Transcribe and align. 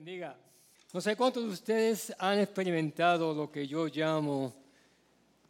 bendiga. 0.00 0.34
No 0.94 1.00
sé 1.02 1.14
cuántos 1.14 1.44
de 1.44 1.50
ustedes 1.50 2.14
han 2.18 2.38
experimentado 2.38 3.34
lo 3.34 3.52
que 3.52 3.68
yo 3.68 3.86
llamo 3.86 4.50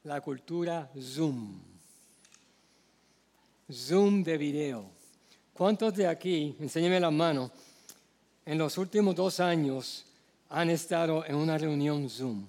la 0.03 0.21
cultura 0.21 0.91
Zoom. 1.01 1.61
Zoom 3.73 4.25
de 4.25 4.37
video. 4.37 4.91
¿Cuántos 5.53 5.95
de 5.95 6.09
aquí, 6.09 6.57
enséñeme 6.59 6.99
las 6.99 7.13
manos, 7.13 7.53
en 8.45 8.59
los 8.59 8.77
últimos 8.77 9.15
dos 9.15 9.39
años 9.39 10.05
han 10.49 10.69
estado 10.69 11.25
en 11.25 11.37
una 11.37 11.57
reunión 11.57 12.11
Zoom? 12.11 12.45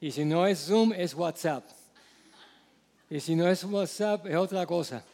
Y 0.00 0.10
si 0.10 0.24
no 0.24 0.46
es 0.46 0.60
Zoom, 0.60 0.94
es 0.94 1.12
WhatsApp. 1.12 1.62
Y 3.10 3.20
si 3.20 3.36
no 3.36 3.46
es 3.46 3.62
WhatsApp, 3.64 4.24
es 4.28 4.36
otra 4.36 4.64
cosa. 4.64 5.04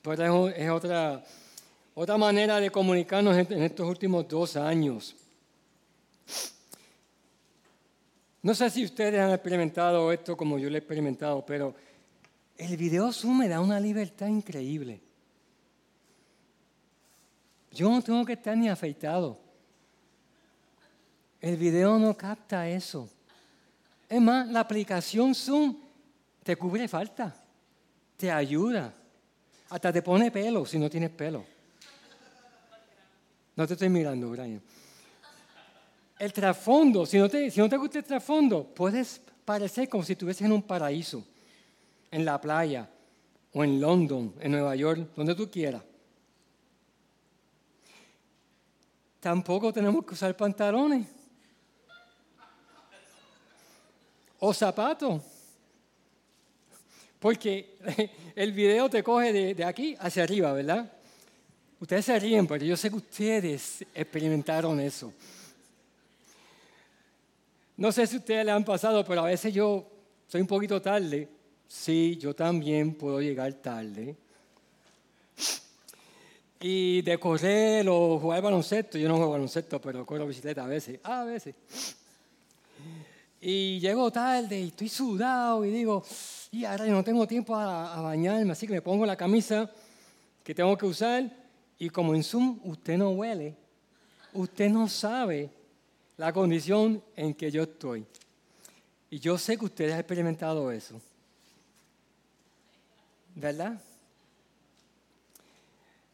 Pero 0.00 0.48
es 0.48 0.70
otra, 0.70 1.22
otra 1.94 2.16
manera 2.16 2.60
de 2.60 2.70
comunicarnos 2.70 3.36
en 3.36 3.62
estos 3.62 3.86
últimos 3.86 4.26
dos 4.28 4.56
años. 4.56 5.16
No 8.42 8.54
sé 8.54 8.70
si 8.70 8.84
ustedes 8.84 9.20
han 9.20 9.32
experimentado 9.32 10.10
esto 10.12 10.36
como 10.36 10.58
yo 10.58 10.70
lo 10.70 10.76
he 10.76 10.78
experimentado, 10.78 11.44
pero 11.44 11.74
el 12.56 12.76
video 12.76 13.12
Zoom 13.12 13.38
me 13.38 13.48
da 13.48 13.60
una 13.60 13.78
libertad 13.78 14.28
increíble. 14.28 15.00
Yo 17.72 17.90
no 17.90 18.02
tengo 18.02 18.24
que 18.24 18.32
estar 18.32 18.56
ni 18.56 18.68
afeitado. 18.68 19.38
El 21.40 21.56
video 21.56 21.98
no 21.98 22.16
capta 22.16 22.68
eso. 22.68 23.08
Es 24.08 24.20
más, 24.20 24.48
la 24.48 24.60
aplicación 24.60 25.34
Zoom 25.34 25.76
te 26.42 26.56
cubre 26.56 26.88
falta, 26.88 27.34
te 28.16 28.30
ayuda, 28.30 28.92
hasta 29.68 29.92
te 29.92 30.02
pone 30.02 30.30
pelo 30.30 30.66
si 30.66 30.78
no 30.78 30.90
tienes 30.90 31.10
pelo. 31.10 31.44
No 33.60 33.66
te 33.66 33.74
estoy 33.74 33.90
mirando, 33.90 34.30
Brian. 34.30 34.62
El 36.18 36.32
trasfondo, 36.32 37.04
si 37.04 37.18
no 37.18 37.28
te, 37.28 37.50
si 37.50 37.60
no 37.60 37.68
te 37.68 37.76
gusta 37.76 37.98
el 37.98 38.04
trasfondo, 38.06 38.64
puedes 38.64 39.20
parecer 39.44 39.86
como 39.86 40.02
si 40.02 40.14
estuvieses 40.14 40.46
en 40.46 40.52
un 40.52 40.62
paraíso, 40.62 41.22
en 42.10 42.24
la 42.24 42.40
playa, 42.40 42.88
o 43.52 43.62
en 43.62 43.78
London, 43.78 44.32
en 44.40 44.52
Nueva 44.52 44.74
York, 44.76 45.10
donde 45.14 45.34
tú 45.34 45.50
quieras. 45.50 45.82
Tampoco 49.20 49.70
tenemos 49.74 50.06
que 50.06 50.14
usar 50.14 50.34
pantalones 50.34 51.06
o 54.38 54.54
zapatos. 54.54 55.22
Porque 57.18 57.76
el 58.34 58.52
video 58.52 58.88
te 58.88 59.02
coge 59.02 59.34
de, 59.34 59.54
de, 59.54 59.64
aquí 59.64 59.94
hacia 60.00 60.22
arriba, 60.22 60.50
¿verdad? 60.54 60.90
Ustedes 61.80 62.04
se 62.04 62.18
ríen, 62.18 62.46
pero 62.46 62.62
yo 62.62 62.76
sé 62.76 62.90
que 62.90 62.96
ustedes 62.96 63.86
experimentaron 63.94 64.78
eso. 64.80 65.12
No 67.78 67.90
sé 67.90 68.06
si 68.06 68.18
ustedes 68.18 68.44
le 68.44 68.50
han 68.50 68.64
pasado, 68.64 69.02
pero 69.02 69.22
a 69.22 69.28
veces 69.28 69.54
yo 69.54 69.86
soy 70.28 70.42
un 70.42 70.46
poquito 70.46 70.82
tarde. 70.82 71.26
Sí, 71.66 72.18
yo 72.20 72.34
también 72.34 72.92
puedo 72.94 73.22
llegar 73.22 73.54
tarde. 73.54 74.14
Y 76.60 77.00
de 77.00 77.16
correr 77.16 77.88
o 77.88 78.18
jugar 78.18 78.42
baloncesto, 78.42 78.98
yo 78.98 79.08
no 79.08 79.16
juego 79.16 79.32
baloncesto, 79.32 79.80
pero 79.80 80.04
corro 80.04 80.26
bicicleta 80.26 80.64
a 80.64 80.66
veces, 80.66 81.00
a 81.02 81.24
veces. 81.24 81.54
Y 83.40 83.80
llego 83.80 84.10
tarde 84.10 84.60
y 84.60 84.66
estoy 84.66 84.90
sudado 84.90 85.64
y 85.64 85.70
digo, 85.70 86.04
y 86.50 86.66
ahora 86.66 86.84
no 86.84 87.02
tengo 87.02 87.26
tiempo 87.26 87.56
a, 87.56 87.94
a, 87.94 88.02
bañarme, 88.02 88.52
así 88.52 88.66
que 88.66 88.74
me 88.74 88.82
pongo 88.82 89.06
la 89.06 89.16
camisa 89.16 89.70
que 90.44 90.54
tengo 90.54 90.76
que 90.76 90.84
usar 90.84 91.39
y 91.80 91.88
como 91.88 92.14
en 92.14 92.22
Zoom 92.22 92.60
usted 92.62 92.98
no 92.98 93.10
huele, 93.10 93.56
usted 94.34 94.68
no 94.68 94.86
sabe 94.86 95.50
la 96.18 96.30
condición 96.30 97.02
en 97.16 97.32
que 97.32 97.50
yo 97.50 97.62
estoy. 97.62 98.04
Y 99.08 99.18
yo 99.18 99.38
sé 99.38 99.56
que 99.56 99.64
ustedes 99.64 99.94
han 99.94 100.00
experimentado 100.00 100.70
eso. 100.70 101.00
¿Verdad? 103.34 103.80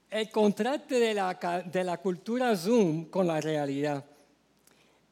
El 0.08 0.30
contraste 0.30 1.00
de 1.00 1.12
la, 1.12 1.34
de 1.66 1.82
la 1.82 1.96
cultura 1.96 2.56
Zoom 2.56 3.06
con 3.06 3.26
la 3.26 3.40
realidad. 3.40 4.04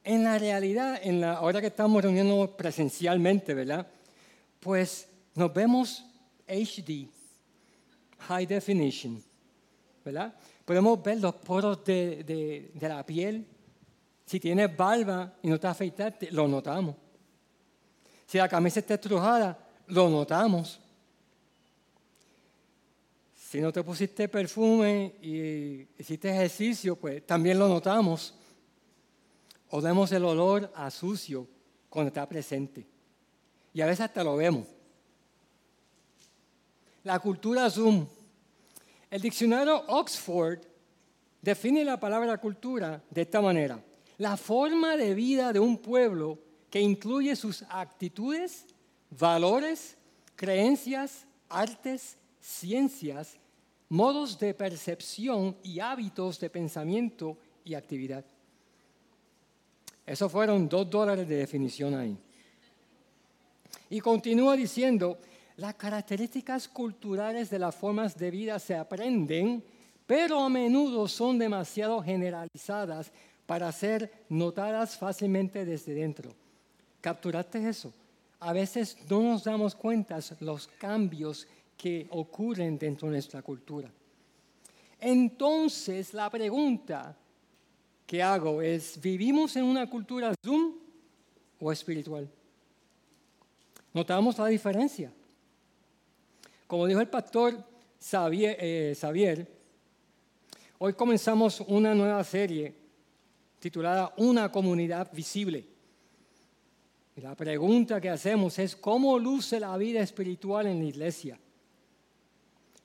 En 0.05 0.23
la 0.23 0.39
realidad, 0.39 1.01
en 1.03 1.19
la, 1.19 1.33
ahora 1.33 1.59
que 1.59 1.67
estamos 1.67 2.01
reuniendo 2.01 2.55
presencialmente, 2.55 3.53
¿verdad? 3.53 3.85
Pues 4.61 5.09
nos 5.33 5.53
vemos 5.53 6.05
HD, 6.47 7.09
High 8.19 8.45
Definition, 8.45 9.21
Podemos 10.63 11.01
ver 11.01 11.19
los 11.19 11.35
poros 11.35 11.83
de, 11.83 12.71
la 12.79 13.05
piel. 13.05 13.45
Si 14.25 14.39
tienes 14.39 14.75
barba 14.75 15.33
y 15.41 15.47
no 15.47 15.59
te 15.59 15.67
afeitaste, 15.67 16.31
lo 16.31 16.47
notamos. 16.47 16.95
Si 18.27 18.37
la 18.37 18.47
camisa 18.47 18.79
está 18.79 18.95
estrujada, 18.95 19.57
lo 19.87 20.09
notamos. 20.09 20.79
Si 23.35 23.61
no 23.61 23.71
te 23.71 23.83
pusiste 23.83 24.27
perfume 24.27 25.15
y 25.21 25.87
hiciste 25.97 26.29
ejercicio, 26.29 26.95
pues 26.95 27.25
también 27.25 27.57
lo 27.57 27.67
notamos. 27.67 28.33
O 29.69 29.81
vemos 29.81 30.11
el 30.11 30.25
olor 30.25 30.71
a 30.75 30.91
sucio 30.91 31.47
cuando 31.89 32.09
está 32.09 32.27
presente. 32.27 32.85
Y 33.73 33.81
a 33.81 33.85
veces 33.85 34.01
hasta 34.01 34.23
lo 34.23 34.35
vemos. 34.35 34.67
La 37.03 37.19
cultura 37.19 37.69
Zoom. 37.69 38.05
El 39.15 39.21
diccionario 39.21 39.81
Oxford 39.87 40.59
define 41.41 41.85
la 41.85 41.97
palabra 41.97 42.37
cultura 42.37 43.01
de 43.09 43.21
esta 43.21 43.39
manera. 43.39 43.81
La 44.17 44.35
forma 44.35 44.97
de 44.97 45.13
vida 45.13 45.53
de 45.53 45.59
un 45.61 45.77
pueblo 45.77 46.37
que 46.69 46.81
incluye 46.81 47.33
sus 47.37 47.63
actitudes, 47.69 48.65
valores, 49.11 49.95
creencias, 50.35 51.25
artes, 51.47 52.17
ciencias, 52.41 53.37
modos 53.87 54.37
de 54.37 54.53
percepción 54.53 55.55
y 55.63 55.79
hábitos 55.79 56.37
de 56.41 56.49
pensamiento 56.49 57.37
y 57.63 57.75
actividad. 57.75 58.25
Esos 60.05 60.29
fueron 60.29 60.67
dos 60.67 60.89
dólares 60.89 61.25
de 61.25 61.37
definición 61.37 61.95
ahí. 61.95 62.17
Y 63.89 64.01
continúa 64.01 64.57
diciendo, 64.57 65.19
las 65.57 65.75
características 65.75 66.67
culturales 66.67 67.49
de 67.49 67.59
las 67.59 67.75
formas 67.75 68.17
de 68.17 68.31
vida 68.31 68.59
se 68.59 68.75
aprenden, 68.75 69.63
pero 70.05 70.39
a 70.39 70.49
menudo 70.49 71.07
son 71.07 71.39
demasiado 71.39 72.01
generalizadas 72.01 73.11
para 73.45 73.71
ser 73.71 74.25
notadas 74.29 74.97
fácilmente 74.97 75.65
desde 75.65 75.93
dentro. 75.93 76.33
¿Capturaste 76.99 77.67
eso? 77.69 77.93
A 78.39 78.51
veces 78.51 78.97
no 79.09 79.21
nos 79.21 79.43
damos 79.43 79.75
cuenta 79.75 80.19
los 80.41 80.67
cambios 80.67 81.47
que 81.77 82.07
ocurren 82.11 82.77
dentro 82.77 83.07
de 83.07 83.13
nuestra 83.13 83.41
cultura. 83.41 83.89
Entonces, 84.99 86.13
la 86.13 86.29
pregunta 86.29 87.15
que 88.05 88.21
hago 88.21 88.61
es, 88.61 88.99
¿vivimos 88.99 89.55
en 89.55 89.65
una 89.65 89.89
cultura 89.89 90.33
Zoom 90.43 90.73
o 91.59 91.71
espiritual? 91.71 92.29
¿Notamos 93.93 94.37
la 94.37 94.47
diferencia? 94.47 95.11
Como 96.67 96.87
dijo 96.87 96.99
el 96.99 97.07
pastor 97.07 97.63
Xavier, 97.99 98.57
eh, 98.59 98.97
Xavier, 98.99 99.47
hoy 100.79 100.93
comenzamos 100.93 101.61
una 101.61 101.93
nueva 101.93 102.23
serie 102.23 102.73
titulada 103.59 104.13
Una 104.17 104.51
comunidad 104.51 105.11
visible. 105.13 105.63
Y 107.15 107.21
la 107.21 107.35
pregunta 107.35 108.01
que 108.01 108.09
hacemos 108.09 108.57
es, 108.59 108.75
¿cómo 108.75 109.17
luce 109.19 109.59
la 109.59 109.77
vida 109.77 110.01
espiritual 110.01 110.65
en 110.65 110.79
la 110.79 110.85
iglesia? 110.85 111.39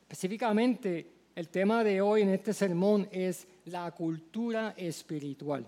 Específicamente, 0.03 1.11
el 1.35 1.49
tema 1.49 1.83
de 1.83 2.03
hoy 2.03 2.23
en 2.23 2.29
este 2.31 2.53
sermón 2.53 3.09
es 3.11 3.47
la 3.65 3.91
cultura 3.93 4.75
espiritual. 4.77 5.67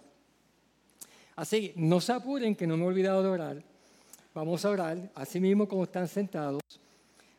Así, 1.35 1.73
no 1.77 2.01
se 2.01 2.13
apuren 2.13 2.55
que 2.55 2.67
no 2.67 2.77
me 2.77 2.85
he 2.85 2.89
olvidado 2.89 3.23
de 3.23 3.29
orar. 3.31 3.65
Vamos 4.35 4.65
a 4.65 4.71
orar, 4.71 5.11
así 5.15 5.41
mismo 5.41 5.67
como 5.67 5.85
están 5.85 6.07
sentados. 6.07 6.61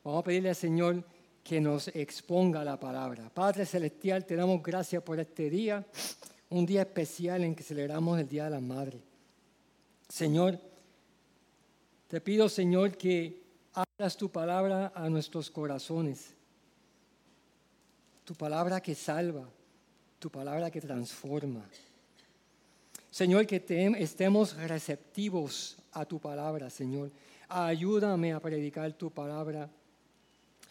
Vamos 0.03 0.21
a 0.21 0.23
pedirle 0.23 0.49
al 0.49 0.55
Señor 0.55 1.03
que 1.43 1.59
nos 1.59 1.87
exponga 1.89 2.63
la 2.63 2.79
palabra. 2.79 3.29
Padre 3.33 3.65
Celestial, 3.65 4.25
te 4.25 4.35
damos 4.35 4.61
gracias 4.61 5.01
por 5.03 5.19
este 5.19 5.49
día, 5.49 5.85
un 6.49 6.65
día 6.65 6.81
especial 6.81 7.43
en 7.43 7.55
que 7.55 7.63
celebramos 7.63 8.19
el 8.19 8.27
Día 8.27 8.45
de 8.45 8.49
la 8.51 8.59
Madre. 8.59 9.01
Señor, 10.07 10.59
te 12.07 12.21
pido, 12.21 12.47
Señor, 12.49 12.97
que 12.97 13.41
abras 13.73 14.15
tu 14.17 14.29
palabra 14.29 14.91
a 14.95 15.09
nuestros 15.09 15.49
corazones 15.49 16.35
tu 18.23 18.35
palabra 18.35 18.81
que 18.81 18.95
salva, 18.95 19.47
tu 20.19 20.29
palabra 20.29 20.71
que 20.71 20.79
transforma. 20.79 21.65
Señor, 23.11 23.45
que 23.45 23.63
estemos 23.99 24.55
receptivos 24.55 25.77
a 25.91 26.05
tu 26.05 26.19
palabra, 26.19 26.69
Señor. 26.69 27.11
Ayúdame 27.49 28.33
a 28.33 28.39
predicar 28.39 28.93
tu 28.93 29.11
palabra 29.11 29.69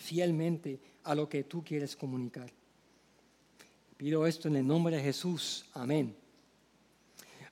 fielmente 0.03 0.81
a 1.05 1.15
lo 1.15 1.29
que 1.29 1.45
tú 1.45 1.63
quieres 1.65 1.97
comunicar. 1.97 2.51
Pido 3.97 4.27
esto 4.27 4.49
en 4.49 4.57
el 4.57 4.67
nombre 4.67 4.97
de 4.97 5.03
Jesús. 5.03 5.65
Amén 5.75 6.23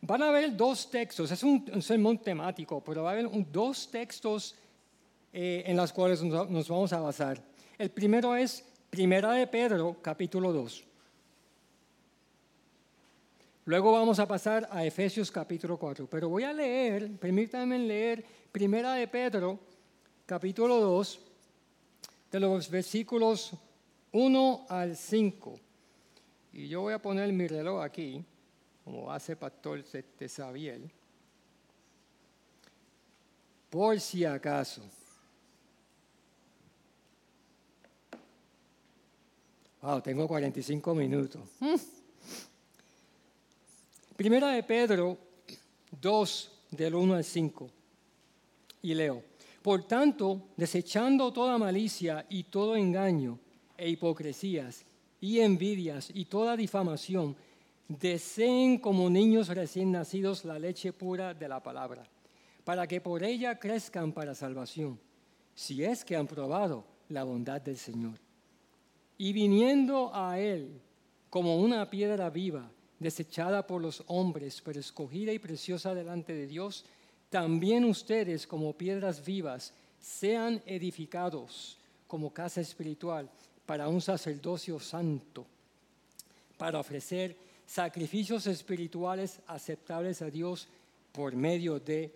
Van 0.02 0.23
a 0.23 0.31
haber 0.31 0.56
dos 0.56 0.91
textos, 0.91 1.31
es 1.31 1.43
un, 1.43 1.82
sermón 1.82 2.19
temático, 2.19 2.82
pero 2.82 3.02
va 3.02 3.11
a 3.11 3.12
haber 3.12 3.29
dos 3.52 3.91
textos 3.91 4.56
eh, 5.32 5.62
en 5.67 5.76
los 5.76 5.93
cuales 5.93 6.23
nos, 6.23 6.69
vamos 6.69 6.93
a 6.93 7.00
basar. 7.00 7.43
El 7.76 7.91
primero 7.91 8.35
es 8.35 8.64
Primera 8.88 9.32
de 9.32 9.46
Pedro, 9.46 9.96
capítulo 10.00 10.53
2. 10.53 10.85
Luego 13.67 13.93
vamos 13.93 14.19
a 14.19 14.26
pasar 14.26 14.67
a 14.73 14.85
Efesios 14.85 15.31
capítulo 15.31 15.76
4. 15.76 16.08
Pero 16.11 16.31
voy 16.31 16.44
a 16.44 16.53
leer, 16.53 17.19
permítanme 17.19 17.79
leer 17.79 18.25
Primera 18.50 18.94
de 18.94 19.06
Pedro, 19.06 19.61
capítulo 20.25 20.81
2, 20.81 21.20
de 22.31 22.41
los 22.41 22.71
versículos 22.71 23.53
1 24.12 24.67
al 24.69 24.97
5. 24.97 25.59
Y 26.53 26.69
yo 26.69 26.82
voy 26.82 26.94
a 26.94 27.03
poner 27.03 27.32
mi 27.32 27.47
reloj 27.47 27.82
aquí, 27.82 28.25
como 28.85 29.11
hace 29.12 29.37
Pastor 29.37 29.82
Tesabiel, 30.17 30.91
por 33.69 34.00
si 34.00 34.25
acaso. 34.25 34.82
Wow, 39.82 40.00
tengo 40.03 40.29
45 40.29 40.94
minutos. 40.94 41.41
Primera 44.17 44.50
de 44.50 44.62
Pedro 44.62 45.17
2, 46.00 46.53
del 46.73 46.94
1 46.94 47.15
al 47.15 47.25
5. 47.25 47.71
Y 48.82 48.94
leo, 48.94 49.23
por 49.70 49.84
tanto, 49.84 50.49
desechando 50.56 51.32
toda 51.32 51.56
malicia 51.56 52.26
y 52.28 52.43
todo 52.43 52.75
engaño 52.75 53.38
e 53.78 53.88
hipocresías 53.88 54.84
y 55.20 55.38
envidias 55.38 56.11
y 56.12 56.25
toda 56.25 56.56
difamación, 56.56 57.37
deseen 57.87 58.78
como 58.78 59.08
niños 59.08 59.46
recién 59.46 59.93
nacidos 59.93 60.44
la 60.44 60.58
leche 60.58 60.93
pura 60.93 61.34
de 61.34 61.46
la 61.46 61.62
palabra, 61.62 62.02
para 62.64 62.88
que 62.88 63.00
por 63.00 63.22
ella 63.22 63.61
crezcan 63.61 64.11
para 64.11 64.34
salvación, 64.34 64.99
si 65.55 65.84
es 65.84 66.05
que 66.05 66.17
han 66.17 66.26
probado 66.26 66.84
la 67.08 67.22
bondad 67.22 67.61
del 67.61 67.76
Señor. 67.76 68.19
Y 69.19 69.32
viniendo 69.32 70.11
a 70.12 70.40
Él 70.40 70.81
como 71.31 71.58
una 71.58 71.88
piedra 71.88 72.28
viva, 72.28 72.69
desechada 72.99 73.69
por 73.69 73.81
los 73.81 74.02
hombres, 74.08 74.62
pero 74.64 74.81
escogida 74.81 75.32
y 75.32 75.38
preciosa 75.38 75.94
delante 75.94 76.34
de 76.34 76.49
Dios, 76.49 76.84
también 77.31 77.85
ustedes 77.85 78.47
como 78.47 78.73
piedras 78.73 79.25
vivas 79.25 79.73
sean 80.00 80.61
edificados 80.67 81.79
como 82.06 82.32
casa 82.32 82.61
espiritual 82.61 83.31
para 83.65 83.88
un 83.88 84.00
sacerdocio 84.00 84.81
santo, 84.81 85.47
para 86.59 86.81
ofrecer 86.81 87.37
sacrificios 87.65 88.49
espirituales 88.49 89.38
aceptables 89.47 90.21
a 90.23 90.31
Dios 90.31 90.67
por 91.12 91.37
medio 91.37 91.79
de 91.79 92.12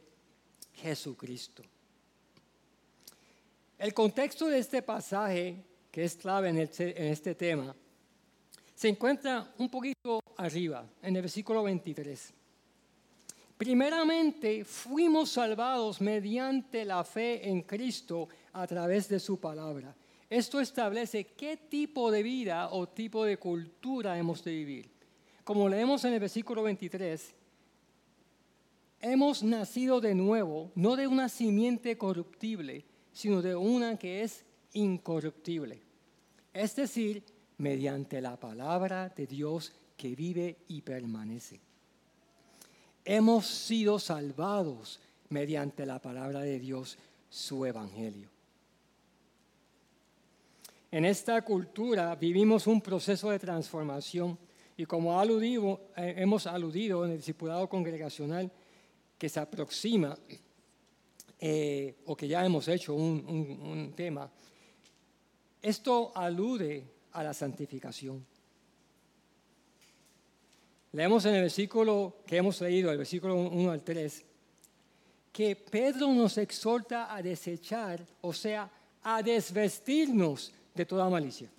Jesucristo. 0.75 1.63
El 3.79 3.95
contexto 3.95 4.49
de 4.49 4.59
este 4.59 4.83
pasaje, 4.83 5.63
que 5.93 6.05
es 6.05 6.17
clave 6.17 6.49
en 6.49 6.59
este, 6.59 7.11
este 7.11 7.37
tema, 7.37 7.75
se 8.75 8.89
encuentra 8.89 9.55
un 9.59 9.69
poquito 9.71 10.21
arriba, 10.37 10.85
en 11.03 11.15
el 11.15 11.23
versículo 11.23 11.63
23. 11.63 12.35
Primeramente, 13.57 14.65
fuimos 14.65 15.31
salvados 15.31 16.01
mediante 16.01 16.85
la 16.85 17.05
fe 17.05 17.49
en 17.49 17.63
Cristo 17.63 18.29
a 18.53 18.67
través 18.67 19.09
de 19.09 19.21
su 19.21 19.39
palabra. 19.39 19.95
Esto 20.29 20.61
establece 20.61 21.29
qué 21.37 21.57
tipo 21.57 22.11
de 22.11 22.23
vida 22.23 22.71
o 22.71 22.89
tipo 22.89 23.25
de 23.25 23.37
cultura 23.37 24.19
hemos 24.19 24.43
de 24.43 24.53
vivir. 24.53 24.91
Como 25.45 25.69
leemos 25.69 26.05
en 26.05 26.15
el 26.15 26.21
versículo 26.21 26.63
23, 26.65 27.35
hemos 29.01 29.43
nacido 29.45 30.01
de 30.01 30.15
nuevo, 30.15 30.73
no 30.75 30.97
de 30.97 31.07
una 31.07 31.29
simiente 31.29 31.97
corruptible, 31.97 32.85
sino 33.13 33.43
de 33.43 33.55
una 33.55 33.97
que 33.97 34.23
es 34.23 34.45
incorruptible. 34.73 35.83
Es 36.53 36.75
decir, 36.75 37.23
mediante 37.59 38.21
la 38.21 38.39
palabra 38.41 39.11
de 39.11 39.27
Dios 39.27 39.73
que 39.97 40.17
vive 40.17 40.57
y 40.67 40.83
permanece. 40.83 41.61
Hemos 43.05 43.47
sido 43.47 43.99
salvados 43.99 45.01
mediante 45.29 45.85
la 45.85 46.01
palabra 46.01 46.41
de 46.41 46.59
Dios, 46.59 46.97
su 47.29 47.67
evangelio. 47.67 48.31
En 50.91 51.05
esta 51.05 51.43
cultura 51.43 52.15
vivimos 52.15 52.67
un 52.67 52.81
proceso 52.81 53.31
de 53.31 53.39
transformación 53.39 54.39
y 54.77 54.87
como 54.87 55.21
eh, 55.23 55.75
hemos 55.97 56.47
aludido 56.47 57.05
en 57.05 57.11
el 57.13 57.17
discipulado 57.19 57.69
congregacional 57.69 58.51
que 59.19 59.29
se 59.29 59.41
aproxima, 59.41 60.17
eh, 61.41 61.97
o 62.07 62.17
que 62.17 62.29
ya 62.29 62.45
hemos 62.45 62.69
hecho 62.69 62.95
un 62.95 63.93
tema, 63.95 64.31
esto 65.61 66.13
alude 66.15 66.85
a 67.13 67.23
la 67.23 67.33
santificación. 67.33 68.25
Leemos 70.95 71.25
en 71.25 71.35
el 71.35 71.43
versículo 71.43 72.19
que 72.25 72.37
hemos 72.37 72.61
leído, 72.61 72.93
el 72.93 72.99
versículo 72.99 73.35
1 73.35 73.71
al 73.73 73.83
3, 73.83 74.25
que 75.33 75.57
Pedro 75.57 76.13
nos 76.15 76.39
exhorta 76.39 77.13
a 77.13 77.21
desechar, 77.21 78.07
o 78.21 78.33
sea, 78.33 78.71
a 79.03 79.21
desvestirnos 79.21 80.53
de 80.73 80.87
toda 80.87 81.11
malicia. 81.11 81.51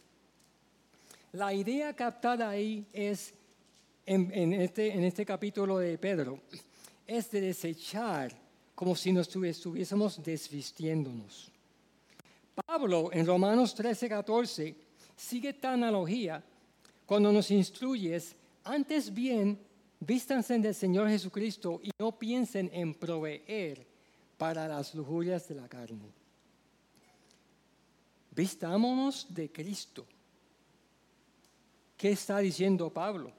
La 1.34 1.54
idea 1.54 1.94
captada 1.94 2.48
ahí 2.48 2.86
es, 2.94 3.34
en, 4.06 4.54
este, 4.54 4.94
en 4.94 5.04
este 5.04 5.26
capítulo 5.26 5.80
de 5.80 5.98
Pedro, 5.98 6.40
es 7.06 7.30
de 7.30 7.42
desechar 7.42 8.32
como 8.74 8.96
si 8.96 9.12
nos 9.12 9.28
estuviésemos 9.36 10.24
desvistiéndonos. 10.24 11.52
Pablo 12.66 13.10
en 13.12 13.26
Romanos 13.28 13.76
13, 13.76 14.08
14 14.08 14.76
sigue 15.18 15.50
esta 15.50 15.74
analogía 15.74 16.42
cuando 17.06 17.34
nos 17.34 17.52
instruyes, 17.52 18.34
antes 18.66 19.14
bien, 19.14 19.60
vístanse 20.00 20.58
del 20.60 20.76
Señor 20.76 21.08
Jesucristo 21.08 21.80
y 21.82 21.92
no 22.00 22.18
piensen 22.18 22.70
en 22.74 22.94
proveer 22.94 23.86
para 24.38 24.68
las 24.68 24.94
lujurias 24.94 25.48
de 25.48 25.56
la 25.56 25.70
carne. 25.70 26.12
Vistámonos 28.32 29.28
de 29.30 29.50
Cristo. 29.52 30.06
¿Qué 31.96 32.12
está 32.12 32.40
diciendo 32.40 32.90
Pablo? 32.92 33.32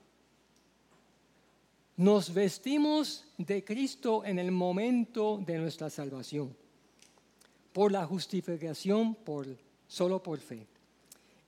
Nos 1.97 2.33
vestimos 2.33 3.25
de 3.37 3.65
Cristo 3.65 4.25
en 4.25 4.39
el 4.39 4.53
momento 4.53 5.39
de 5.45 5.59
nuestra 5.59 5.91
salvación, 5.91 6.55
por 7.73 7.91
la 7.93 8.07
justificación 8.07 9.15
por, 9.15 9.47
solo 9.89 10.23
por 10.23 10.39
fe. 10.39 10.67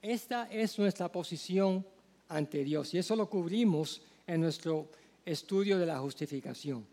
Esta 0.01 0.45
es 0.51 0.77
nuestra 0.77 1.11
posición 1.11 1.85
ante 2.29 2.63
Dios 2.63 2.93
y 2.93 2.99
eso 2.99 3.15
lo 3.15 3.29
cubrimos 3.29 4.01
en 4.25 4.41
nuestro 4.41 4.87
estudio 5.25 5.77
de 5.77 5.85
la 5.85 5.99
justificación. 5.99 6.85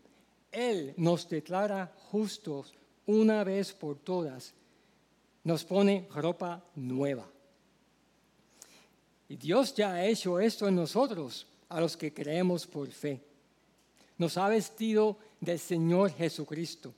Él 0.51 0.93
nos 0.97 1.29
declara 1.29 1.93
justos 2.11 2.73
una 3.05 3.43
vez 3.43 3.73
por 3.73 3.99
todas, 3.99 4.53
nos 5.43 5.63
pone 5.63 6.07
ropa 6.13 6.63
nueva. 6.75 7.27
Y 9.29 9.35
Dios 9.35 9.73
ya 9.75 9.93
ha 9.93 10.05
hecho 10.05 10.39
esto 10.39 10.67
en 10.67 10.75
nosotros, 10.75 11.47
a 11.69 11.81
los 11.81 11.97
que 11.97 12.13
creemos 12.13 12.65
por 12.65 12.89
fe. 12.91 13.21
Nos 14.17 14.37
ha 14.37 14.47
vestido 14.47 15.17
del 15.39 15.59
Señor 15.59 16.11
Jesucristo. 16.11 16.93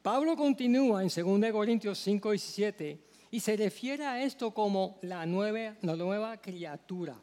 Pablo 0.00 0.36
continúa 0.36 1.02
en 1.02 1.08
2 1.08 1.52
Corintios 1.52 1.98
5 1.98 2.34
y 2.34 2.38
7 2.38 2.98
y 3.30 3.40
se 3.40 3.56
refiere 3.56 4.06
a 4.06 4.22
esto 4.22 4.52
como 4.52 4.98
la 5.02 5.26
nueva, 5.26 5.76
la 5.82 5.96
nueva 5.96 6.36
criatura. 6.38 7.16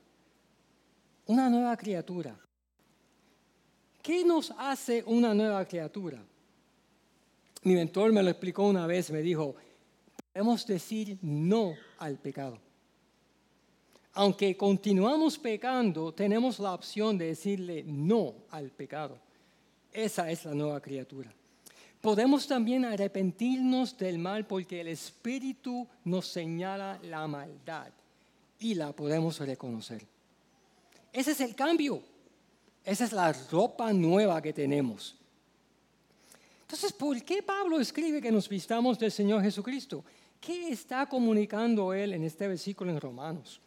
Una 1.28 1.50
nueva 1.50 1.76
criatura. 1.76 2.38
¿Qué 4.02 4.24
nos 4.24 4.52
hace 4.58 5.04
una 5.08 5.34
nueva 5.34 5.66
criatura? 5.66 6.24
Mi 7.64 7.74
mentor 7.74 8.14
me 8.14 8.22
lo 8.22 8.30
explicó 8.30 8.68
una 8.68 8.86
vez, 8.86 9.10
me 9.10 9.22
dijo, 9.22 9.56
podemos 10.32 10.68
decir 10.68 11.18
no 11.24 11.74
al 11.98 12.18
pecado. 12.20 12.60
Aunque 14.14 14.56
continuamos 14.56 15.40
pecando, 15.40 16.14
tenemos 16.14 16.60
la 16.60 16.74
opción 16.74 17.18
de 17.18 17.28
decirle 17.28 17.84
no 17.84 18.36
al 18.52 18.70
pecado. 18.70 19.18
Esa 19.92 20.30
es 20.30 20.46
la 20.46 20.54
nueva 20.54 20.80
criatura. 20.80 21.34
Podemos 22.02 22.48
también 22.48 22.86
arrepentirnos 22.86 23.98
del 23.98 24.20
mal 24.20 24.46
porque 24.46 24.82
el 24.82 24.90
Espíritu 24.90 25.88
nos 26.04 26.28
señala 26.28 27.00
la 27.04 27.28
maldad 27.28 27.92
y 28.60 28.76
la 28.76 28.92
podemos 28.94 29.40
reconocer. 29.40 30.06
Ese 31.12 31.32
es 31.32 31.42
el 31.42 31.56
cambio. 31.56 32.02
Esa 32.84 33.06
es 33.06 33.12
la 33.12 33.34
ropa 33.34 33.92
nueva 33.92 34.42
que 34.42 34.54
tenemos. 34.54 35.16
Entonces, 36.62 36.94
¿por 36.94 37.22
qué 37.24 37.42
Pablo 37.42 37.80
escribe 37.80 38.22
que 38.22 38.32
nos 38.32 38.48
vistamos 38.48 39.00
del 39.00 39.12
Señor 39.12 39.42
Jesucristo? 39.42 40.04
¿Qué 40.40 40.70
está 40.70 41.08
comunicando 41.08 41.94
él 41.94 42.14
en 42.14 42.24
este 42.24 42.48
versículo 42.48 42.92
en 42.92 43.02
Romanos? 43.02 43.62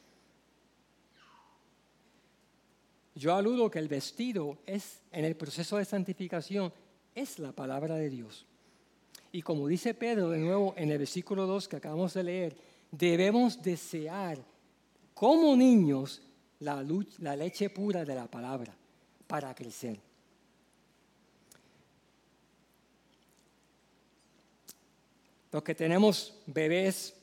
yo 3.19 3.35
aludo 3.35 3.71
que 3.71 3.81
el 3.81 3.89
vestido 3.89 4.59
es, 4.65 5.01
en 5.11 5.25
el 5.25 5.35
proceso 5.35 5.77
de 5.77 5.85
santificación, 5.85 6.73
es 7.21 7.39
la 7.39 7.53
palabra 7.53 7.97
de 7.97 8.11
Dios. 8.11 8.47
Y 9.33 9.43
como 9.43 9.67
dice 9.67 9.95
Pedro 9.95 10.31
de 10.31 10.39
nuevo 10.39 10.75
en 10.77 10.91
el 10.91 10.99
versículo 10.99 11.47
2 11.47 11.69
que 11.69 11.77
acabamos 11.77 12.15
de 12.15 12.25
leer, 12.25 12.57
debemos 12.91 13.61
desear 13.63 14.39
como 15.15 15.57
niños 15.57 16.23
la, 16.61 16.85
la 17.19 17.37
leche 17.37 17.71
pura 17.71 18.05
de 18.05 18.15
la 18.15 18.27
palabra 18.27 18.75
para 19.27 19.55
crecer. 19.55 19.99
Los 25.51 25.63
que 25.63 25.75
tenemos 25.75 26.35
bebés, 26.47 27.15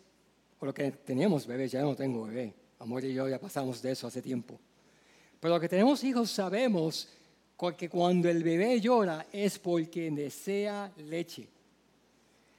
o 0.60 0.66
los 0.66 0.74
que 0.74 0.92
teníamos 0.92 1.46
bebés, 1.46 1.72
ya 1.72 1.82
no 1.82 1.96
tengo 1.96 2.26
bebé, 2.26 2.54
Amor 2.80 3.04
y 3.06 3.14
yo 3.14 3.28
ya 3.30 3.40
pasamos 3.40 3.82
de 3.82 3.92
eso 3.92 4.08
hace 4.08 4.22
tiempo. 4.22 4.60
Pero 5.40 5.54
los 5.54 5.62
que 5.62 5.70
tenemos 5.70 6.04
hijos 6.04 6.30
sabemos 6.30 7.08
que 7.78 7.90
cuando 7.90 8.30
el 8.30 8.44
bebé 8.44 8.80
llora 8.82 9.28
es 9.32 9.60
porque 9.60 10.12
desea 10.12 10.92
leche. 10.98 11.48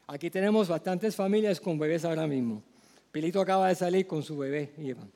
Aquí 0.07 0.31
tenemos 0.31 0.69
bastantes 0.69 1.15
familias 1.15 1.61
con 1.61 1.79
bebés 1.79 2.05
ahora 2.05 2.27
mismo. 2.27 2.63
Pilito 3.13 3.41
acaba 3.41 3.69
de 3.69 3.75
salir 3.75 4.07
con 4.07 4.23
su 4.23 4.37
bebé, 4.39 4.73
Iván. 4.79 5.11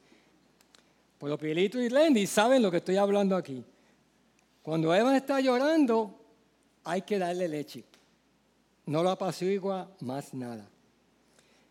Pues 1.18 1.36
Pilito 1.38 1.80
y 1.80 1.88
Lendy 1.88 2.26
saben 2.26 2.62
lo 2.62 2.70
que 2.70 2.78
estoy 2.78 2.96
hablando 2.96 3.36
aquí. 3.36 3.62
Cuando 4.62 4.94
Evan 4.94 5.14
está 5.14 5.40
llorando, 5.40 6.14
hay 6.84 7.02
que 7.02 7.18
darle 7.18 7.48
leche. 7.48 7.84
No 8.86 9.02
lo 9.02 9.10
apacigua 9.10 9.90
más 10.00 10.34
nada. 10.34 10.68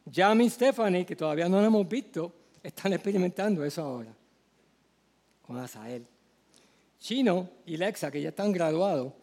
Ya 0.06 0.34
y 0.34 0.50
Stephanie, 0.50 1.06
que 1.06 1.16
todavía 1.16 1.50
no 1.50 1.60
lo 1.60 1.68
hemos 1.68 1.88
visto, 1.88 2.34
están 2.64 2.94
experimentando 2.94 3.64
eso 3.64 3.82
ahora 3.82 4.14
con 5.42 5.58
Asael. 5.58 6.06
Chino 7.00 7.50
y 7.66 7.78
Lexa, 7.78 8.12
que 8.12 8.22
ya 8.22 8.30
están 8.30 8.52
graduados, 8.52 9.14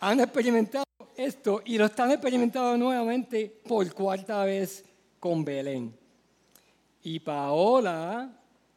han 0.00 0.20
experimentado 0.20 0.84
esto 1.16 1.62
y 1.64 1.78
lo 1.78 1.86
están 1.86 2.10
experimentando 2.10 2.76
nuevamente 2.76 3.60
por 3.66 3.92
cuarta 3.92 4.44
vez 4.44 4.84
con 5.18 5.44
Belén. 5.44 5.94
Y 7.02 7.20
Paola, 7.20 8.30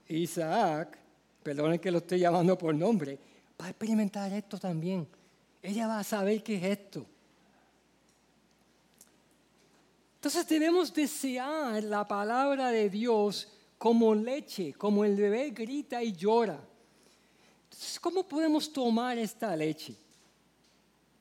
Isaac, 0.07 0.97
perdonen 1.43 1.79
que 1.79 1.91
lo 1.91 1.99
estoy 1.99 2.19
llamando 2.19 2.57
por 2.57 2.73
nombre, 2.73 3.17
va 3.59 3.65
a 3.65 3.69
experimentar 3.69 4.31
esto 4.33 4.57
también. 4.57 5.07
Ella 5.61 5.87
va 5.87 5.99
a 5.99 6.03
saber 6.03 6.41
qué 6.41 6.55
es 6.55 6.63
esto. 6.63 7.05
Entonces 10.15 10.47
debemos 10.47 10.93
desear 10.93 11.83
la 11.83 12.07
palabra 12.07 12.71
de 12.71 12.89
Dios 12.89 13.51
como 13.77 14.13
leche, 14.13 14.73
como 14.73 15.05
el 15.05 15.15
bebé 15.15 15.51
grita 15.51 16.03
y 16.03 16.13
llora. 16.13 16.59
¿Cómo 18.01 18.27
podemos 18.27 18.71
tomar 18.71 19.17
esta 19.17 19.55
leche? 19.55 19.95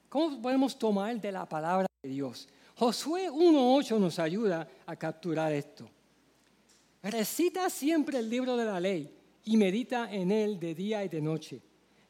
¿Cómo 0.09 0.41
podemos 0.41 0.79
tomar 0.79 1.21
de 1.21 1.33
la 1.33 1.49
palabra 1.49 1.87
de 2.03 2.09
Dios? 2.09 2.49
Josué 2.77 3.31
1.8 3.31 3.99
nos 3.99 4.19
ayuda 4.19 4.69
a 4.87 4.97
capturar 4.97 5.53
esto. 5.53 5.89
Recita 7.03 7.69
siempre 7.71 8.19
el 8.19 8.29
libro 8.29 8.57
de 8.57 8.65
la 8.65 8.81
ley 8.81 9.15
y 9.45 9.57
medita 9.57 10.13
en 10.13 10.31
él 10.31 10.59
de 10.59 10.75
día 10.75 11.05
y 11.05 11.09
de 11.09 11.21
noche. 11.21 11.61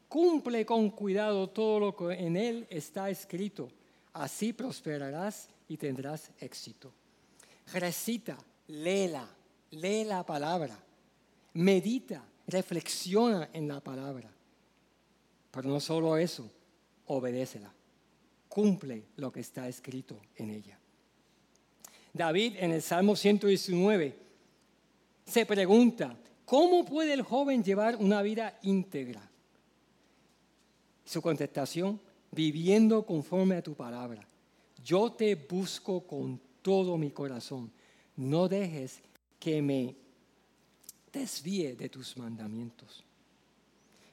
Cumple 0.08 0.64
con 0.64 0.90
cuidado 0.90 1.50
todo 1.50 1.80
lo 1.80 1.96
que 1.96 2.14
en 2.14 2.36
él 2.36 2.66
está 2.70 3.10
escrito. 3.10 3.68
Así 4.12 4.52
prosperarás 4.52 5.48
y 5.68 5.76
tendrás 5.76 6.30
éxito. 6.38 6.92
Recita, 7.72 8.38
léela, 8.68 9.28
lee 9.70 10.04
la 10.04 10.24
palabra, 10.24 10.78
medita, 11.54 12.24
reflexiona 12.46 13.50
en 13.52 13.68
la 13.68 13.80
palabra. 13.80 14.30
Pero 15.50 15.68
no 15.68 15.80
solo 15.80 16.16
eso, 16.16 16.50
obedécela, 17.06 17.72
cumple 18.48 19.04
lo 19.16 19.32
que 19.32 19.40
está 19.40 19.68
escrito 19.68 20.20
en 20.36 20.50
ella. 20.50 20.78
David 22.12 22.56
en 22.58 22.72
el 22.72 22.82
Salmo 22.82 23.16
119 23.16 24.16
se 25.24 25.46
pregunta, 25.46 26.16
¿cómo 26.44 26.84
puede 26.84 27.12
el 27.12 27.22
joven 27.22 27.62
llevar 27.62 27.96
una 27.96 28.22
vida 28.22 28.58
íntegra? 28.62 29.22
Su 31.04 31.22
contestación, 31.22 32.00
viviendo 32.30 33.04
conforme 33.04 33.56
a 33.56 33.62
tu 33.62 33.74
palabra. 33.74 34.26
Yo 34.84 35.12
te 35.12 35.34
busco 35.34 36.06
con 36.06 36.40
todo 36.62 36.96
mi 36.98 37.10
corazón. 37.10 37.70
No 38.16 38.48
dejes 38.48 39.00
que 39.38 39.62
me 39.62 39.96
desvíe 41.12 41.74
de 41.74 41.88
tus 41.88 42.16
mandamientos. 42.16 43.04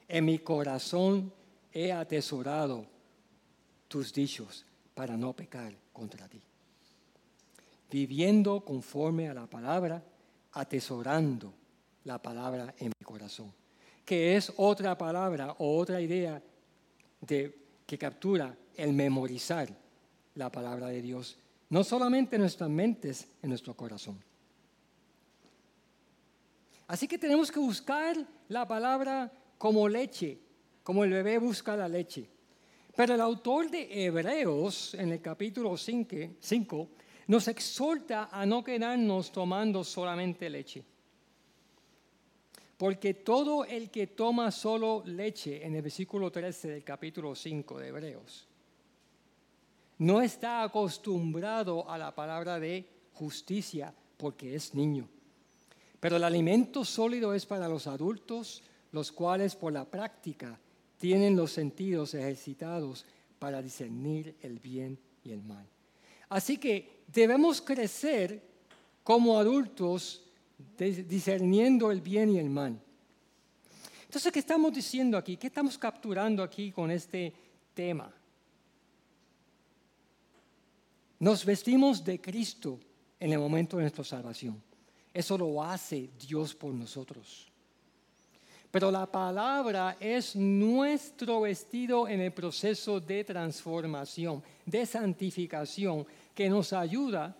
En 0.07 0.25
mi 0.25 0.39
corazón 0.39 1.31
he 1.71 1.91
atesorado 1.91 2.85
tus 3.87 4.13
dichos 4.13 4.65
para 4.93 5.17
no 5.17 5.33
pecar 5.33 5.73
contra 5.91 6.27
ti. 6.27 6.41
Viviendo 7.89 8.61
conforme 8.61 9.29
a 9.29 9.33
la 9.33 9.47
palabra, 9.47 10.03
atesorando 10.53 11.53
la 12.03 12.21
palabra 12.21 12.73
en 12.77 12.87
mi 12.87 13.05
corazón, 13.05 13.51
que 14.03 14.35
es 14.35 14.53
otra 14.57 14.97
palabra 14.97 15.55
o 15.59 15.77
otra 15.77 15.99
idea 15.99 16.41
de, 17.21 17.57
que 17.85 17.97
captura 17.97 18.55
el 18.75 18.93
memorizar 18.93 19.69
la 20.35 20.51
palabra 20.51 20.87
de 20.87 21.01
Dios, 21.01 21.37
no 21.69 21.83
solamente 21.83 22.35
en 22.35 22.41
nuestras 22.41 22.69
mentes, 22.69 23.27
en 23.41 23.49
nuestro 23.49 23.73
corazón. 23.73 24.21
Así 26.87 27.07
que 27.07 27.17
tenemos 27.17 27.51
que 27.51 27.59
buscar 27.59 28.15
la 28.47 28.67
palabra 28.67 29.31
como 29.65 29.89
leche, 29.89 30.37
como 30.83 31.03
el 31.03 31.09
bebé 31.09 31.39
busca 31.39 31.75
la 31.75 31.89
leche. 31.89 32.29
Pero 32.95 33.15
el 33.15 33.21
autor 33.21 33.71
de 33.71 34.05
Hebreos, 34.05 34.93
en 34.93 35.11
el 35.11 35.21
capítulo 35.23 35.75
5, 35.75 36.89
nos 37.25 37.47
exhorta 37.47 38.29
a 38.31 38.45
no 38.45 38.63
quedarnos 38.63 39.31
tomando 39.31 39.83
solamente 39.83 40.51
leche. 40.51 40.85
Porque 42.77 43.15
todo 43.15 43.65
el 43.65 43.89
que 43.89 44.05
toma 44.05 44.51
solo 44.51 45.01
leche, 45.03 45.65
en 45.65 45.73
el 45.73 45.81
versículo 45.81 46.31
13 46.31 46.67
del 46.67 46.83
capítulo 46.83 47.33
5 47.33 47.79
de 47.79 47.87
Hebreos, 47.87 48.47
no 49.97 50.21
está 50.21 50.61
acostumbrado 50.61 51.89
a 51.89 51.97
la 51.97 52.13
palabra 52.13 52.59
de 52.59 52.87
justicia 53.13 53.91
porque 54.15 54.53
es 54.53 54.75
niño. 54.75 55.09
Pero 55.99 56.17
el 56.17 56.23
alimento 56.23 56.85
sólido 56.85 57.33
es 57.33 57.47
para 57.47 57.67
los 57.67 57.87
adultos, 57.87 58.61
los 58.95 59.11
cuales 59.11 59.57
por 59.57 59.73
la 59.73 59.83
práctica 59.83 60.57
tienen 60.97 61.35
los 61.35 61.51
sentidos 61.51 62.13
ejercitados 62.13 63.05
para 63.37 63.61
discernir 63.61 64.37
el 64.41 64.57
bien 64.57 64.97
y 65.21 65.31
el 65.31 65.43
mal. 65.43 65.67
Así 66.29 66.57
que 66.57 67.03
debemos 67.05 67.61
crecer 67.61 68.41
como 69.03 69.37
adultos 69.37 70.23
discerniendo 70.77 71.91
el 71.91 71.99
bien 71.99 72.29
y 72.29 72.39
el 72.39 72.49
mal. 72.49 72.81
Entonces, 74.05 74.31
¿qué 74.31 74.39
estamos 74.39 74.73
diciendo 74.73 75.17
aquí? 75.17 75.35
¿Qué 75.35 75.47
estamos 75.47 75.77
capturando 75.77 76.41
aquí 76.41 76.71
con 76.71 76.89
este 76.89 77.33
tema? 77.73 78.09
Nos 81.19 81.43
vestimos 81.43 82.01
de 82.01 82.21
Cristo 82.21 82.79
en 83.19 83.33
el 83.33 83.39
momento 83.39 83.75
de 83.75 83.83
nuestra 83.83 84.05
salvación. 84.05 84.63
Eso 85.13 85.37
lo 85.37 85.61
hace 85.61 86.11
Dios 86.17 86.55
por 86.55 86.73
nosotros. 86.73 87.51
Pero 88.75 88.91
la 88.91 89.09
palabra 89.09 89.95
es 90.01 90.35
nuestro 90.35 91.39
vestido 91.39 92.09
en 92.09 92.19
el 92.19 92.33
proceso 92.33 92.99
de 92.99 93.23
transformación, 93.23 94.43
de 94.65 94.85
santificación, 94.85 96.05
que 96.33 96.49
nos 96.49 96.73
ayuda, 96.73 97.33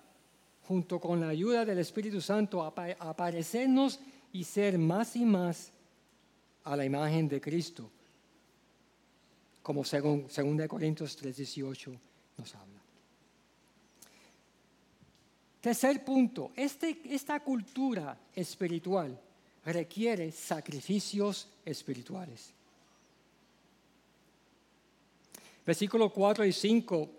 junto 0.66 0.98
con 0.98 1.20
la 1.20 1.28
ayuda 1.28 1.66
del 1.66 1.80
Espíritu 1.80 2.22
Santo, 2.22 2.64
a 2.64 2.74
aparecernos 3.00 4.00
y 4.32 4.46
ser 4.46 4.78
más 4.78 5.18
y 5.18 5.26
más 5.26 5.74
a 6.64 6.78
la 6.78 6.86
imagen 6.86 7.28
de 7.28 7.42
Cristo, 7.42 7.92
como 9.62 9.84
según 9.84 10.28
2 10.30 10.68
Corintios 10.70 11.18
3:18 11.18 12.00
nos 12.38 12.56
habla. 12.56 12.80
Tercer 15.60 16.02
punto, 16.06 16.54
este, 16.56 17.02
esta 17.14 17.42
cultura 17.42 18.18
espiritual 18.34 19.20
requiere 19.66 20.32
sacrificios 20.32 21.48
espirituales. 21.66 22.54
Versículo 25.66 26.12
4 26.12 26.46
y 26.46 26.54
5, 26.54 27.10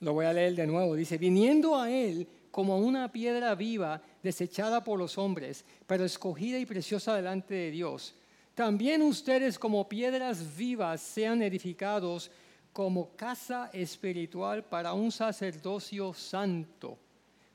lo 0.00 0.12
voy 0.14 0.24
a 0.26 0.32
leer 0.32 0.54
de 0.54 0.66
nuevo, 0.66 0.94
dice, 0.94 1.18
viniendo 1.18 1.76
a 1.76 1.90
él 1.90 2.26
como 2.50 2.78
una 2.78 3.12
piedra 3.12 3.54
viva 3.54 4.00
desechada 4.22 4.82
por 4.82 4.98
los 4.98 5.18
hombres, 5.18 5.64
pero 5.86 6.04
escogida 6.04 6.58
y 6.58 6.64
preciosa 6.64 7.14
delante 7.14 7.54
de 7.54 7.70
Dios. 7.70 8.14
También 8.54 9.02
ustedes 9.02 9.58
como 9.58 9.86
piedras 9.86 10.56
vivas 10.56 11.02
sean 11.02 11.42
edificados 11.42 12.30
como 12.72 13.10
casa 13.16 13.70
espiritual 13.74 14.64
para 14.64 14.94
un 14.94 15.12
sacerdocio 15.12 16.14
santo 16.14 16.98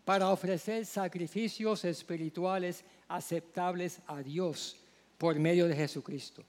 para 0.05 0.29
ofrecer 0.29 0.86
sacrificios 0.86 1.86
espirituales 1.86 2.84
aceptables 3.08 4.00
a 4.08 4.22
Dios 4.22 4.77
por 5.17 5.38
medio 5.38 5.67
de 5.67 5.75
Jesucristo. 5.75 6.43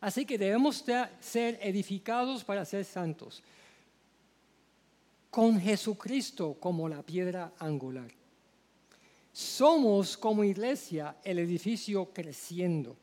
Así 0.00 0.26
que 0.26 0.38
debemos 0.38 0.84
ser 1.20 1.58
edificados 1.62 2.44
para 2.44 2.64
ser 2.64 2.84
santos, 2.84 3.42
con 5.30 5.60
Jesucristo 5.60 6.56
como 6.58 6.88
la 6.88 7.02
piedra 7.02 7.52
angular. 7.58 8.10
Somos 9.32 10.16
como 10.16 10.44
iglesia 10.44 11.16
el 11.22 11.38
edificio 11.38 12.06
creciendo, 12.12 12.96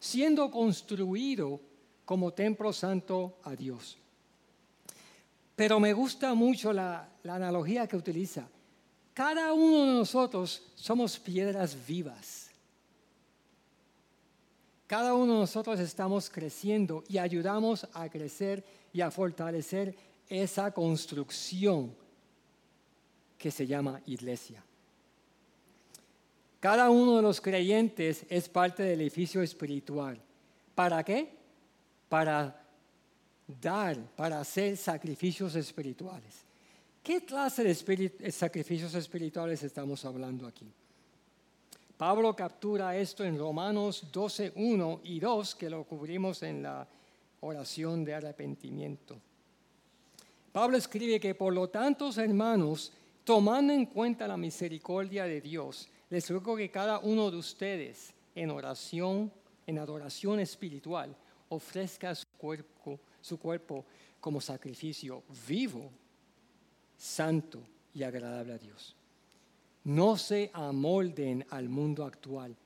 siendo 0.00 0.50
construido 0.50 1.60
como 2.04 2.32
templo 2.32 2.72
santo 2.72 3.38
a 3.42 3.54
Dios. 3.54 3.98
Pero 5.58 5.80
me 5.80 5.92
gusta 5.92 6.34
mucho 6.34 6.72
la, 6.72 7.08
analogía 7.24 7.88
que 7.88 7.96
utiliza. 7.96 8.46
Cada 9.12 9.52
uno 9.52 9.86
de 9.86 9.98
nosotros 9.98 10.62
somos 10.76 11.18
piedras 11.18 11.76
vivas. 11.84 12.48
Cada 14.86 15.14
uno 15.14 15.32
de 15.32 15.40
nosotros 15.40 15.80
estamos 15.80 16.30
creciendo 16.30 17.02
y 17.08 17.18
ayudamos 17.18 17.88
a 17.92 18.08
crecer 18.08 18.64
y 18.92 19.00
a 19.00 19.10
fortalecer 19.10 19.96
esa 20.28 20.70
construcción 20.70 21.92
que 23.36 23.50
se 23.50 23.66
llama 23.66 24.00
iglesia. 24.06 24.62
Cada 26.60 26.88
uno 26.88 27.16
de 27.16 27.22
los 27.22 27.40
creyentes 27.40 28.24
es 28.28 28.48
parte 28.48 28.84
del 28.84 29.00
edificio 29.00 29.42
espiritual. 29.42 30.20
¿Para 30.76 31.02
qué? 31.02 31.32
Para 32.08 32.57
dar, 33.60 33.96
para 34.14 34.40
hacer 34.40 34.76
sacrificios 34.76 35.54
espirituales. 35.54 36.44
¿Qué 37.02 37.24
clase 37.24 37.64
de 37.64 38.30
sacrificios 38.30 38.94
espirituales 38.94 39.62
estamos 39.62 40.04
hablando 40.04 40.46
aquí? 40.46 40.70
Pablo 41.96 42.36
captura 42.36 42.96
esto 42.96 43.24
en 43.24 43.38
Romanos 43.38 44.06
12, 44.12 44.52
1 44.54 45.00
y 45.04 45.18
2, 45.18 45.54
que 45.56 45.70
lo 45.70 45.84
cubrimos 45.84 46.42
en 46.42 46.62
la 46.62 46.86
oración 47.40 48.04
de 48.04 48.14
arrepentimiento. 48.14 49.18
Pablo 50.52 50.76
escribe 50.76 51.18
que 51.18 51.34
por 51.34 51.52
lo 51.52 51.68
tanto, 51.68 52.10
hermanos, 52.16 52.92
tomando 53.24 53.72
en 53.72 53.86
cuenta 53.86 54.28
la 54.28 54.36
misericordia 54.36 55.24
de 55.24 55.40
Dios, 55.40 55.88
les 56.10 56.30
ruego 56.30 56.56
que 56.56 56.70
cada 56.70 57.00
uno 57.00 57.30
de 57.30 57.36
ustedes 57.36 58.12
en 58.34 58.50
oración, 58.50 59.32
en 59.66 59.78
adoración 59.78 60.40
espiritual, 60.40 61.14
ofrezca 61.48 62.14
su 62.14 62.26
cuerpo, 62.38 63.00
su 63.20 63.38
cuerpo 63.38 63.84
como 64.20 64.40
sacrificio 64.40 65.22
vivo, 65.46 65.90
santo 66.96 67.62
y 67.94 68.02
agradable 68.02 68.52
a 68.52 68.58
Dios. 68.58 68.94
No 69.84 70.16
se 70.16 70.50
amolden 70.52 71.46
al 71.50 71.68
mundo 71.68 72.04
actual, 72.04 72.56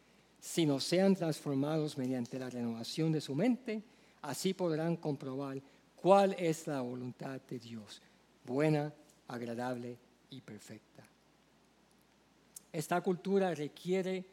sino 0.41 0.81
sean 0.81 1.15
transformados 1.15 1.97
mediante 1.97 2.39
la 2.39 2.51
renovación 2.51 3.13
de 3.13 3.21
su 3.21 3.35
mente, 3.35 3.83
así 4.23 4.55
podrán 4.55 4.97
comprobar 4.97 5.61
cuál 5.95 6.35
es 6.39 6.67
la 6.67 6.81
voluntad 6.81 7.41
de 7.49 7.59
Dios, 7.59 8.03
buena, 8.45 8.93
agradable 9.29 9.97
y 10.31 10.41
perfecta. 10.41 11.05
Esta 12.73 13.01
cultura 13.03 13.55
requiere 13.55 14.25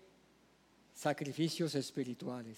sacrificios 0.95 1.75
espirituales. 1.75 2.57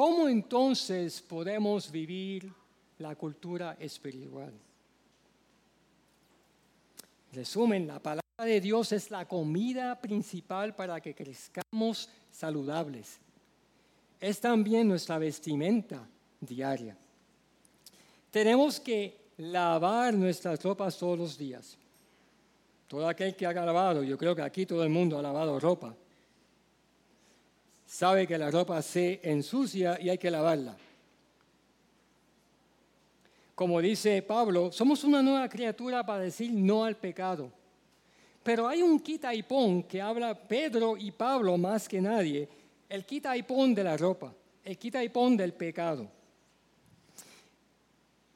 ¿Cómo 0.00 0.28
entonces 0.28 1.20
podemos 1.20 1.90
vivir 1.90 2.50
la 3.00 3.14
cultura 3.16 3.76
espiritual? 3.78 4.50
Resumen, 7.34 7.86
la 7.86 7.98
palabra 7.98 8.46
de 8.46 8.62
Dios 8.62 8.92
es 8.92 9.10
la 9.10 9.28
comida 9.28 10.00
principal 10.00 10.74
para 10.74 11.02
que 11.02 11.14
crezcamos 11.14 12.08
saludables. 12.30 13.18
Es 14.18 14.40
también 14.40 14.88
nuestra 14.88 15.18
vestimenta 15.18 16.08
diaria. 16.40 16.96
Tenemos 18.30 18.80
que 18.80 19.18
lavar 19.36 20.14
nuestras 20.14 20.62
ropas 20.62 20.96
todos 20.96 21.18
los 21.18 21.36
días. 21.36 21.76
Todo 22.88 23.06
aquel 23.06 23.36
que 23.36 23.44
ha 23.44 23.52
lavado, 23.52 24.02
yo 24.02 24.16
creo 24.16 24.34
que 24.34 24.40
aquí 24.40 24.64
todo 24.64 24.82
el 24.82 24.88
mundo 24.88 25.18
ha 25.18 25.22
lavado 25.22 25.60
ropa, 25.60 25.94
sabe 27.90 28.24
que 28.24 28.38
la 28.38 28.52
ropa 28.52 28.80
se 28.82 29.18
ensucia 29.24 29.98
y 30.00 30.08
hay 30.08 30.16
que 30.16 30.30
lavarla. 30.30 30.76
Como 33.56 33.80
dice 33.80 34.22
Pablo, 34.22 34.70
somos 34.70 35.02
una 35.02 35.20
nueva 35.20 35.48
criatura 35.48 36.06
para 36.06 36.20
decir 36.22 36.52
no 36.52 36.84
al 36.84 36.96
pecado. 36.96 37.50
Pero 38.44 38.68
hay 38.68 38.80
un 38.80 39.00
quita 39.00 39.34
y 39.34 39.42
pon 39.42 39.82
que 39.82 40.00
habla 40.00 40.34
Pedro 40.34 40.96
y 40.96 41.10
Pablo 41.10 41.58
más 41.58 41.88
que 41.88 42.00
nadie, 42.00 42.48
el 42.88 43.04
quita 43.04 43.36
y 43.36 43.42
pon 43.42 43.74
de 43.74 43.82
la 43.82 43.96
ropa, 43.96 44.32
el 44.64 44.78
quita 44.78 45.02
y 45.02 45.08
pon 45.08 45.36
del 45.36 45.52
pecado. 45.52 46.08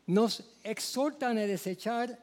Nos 0.08 0.42
exhortan 0.64 1.38
a 1.38 1.42
desechar 1.42 2.18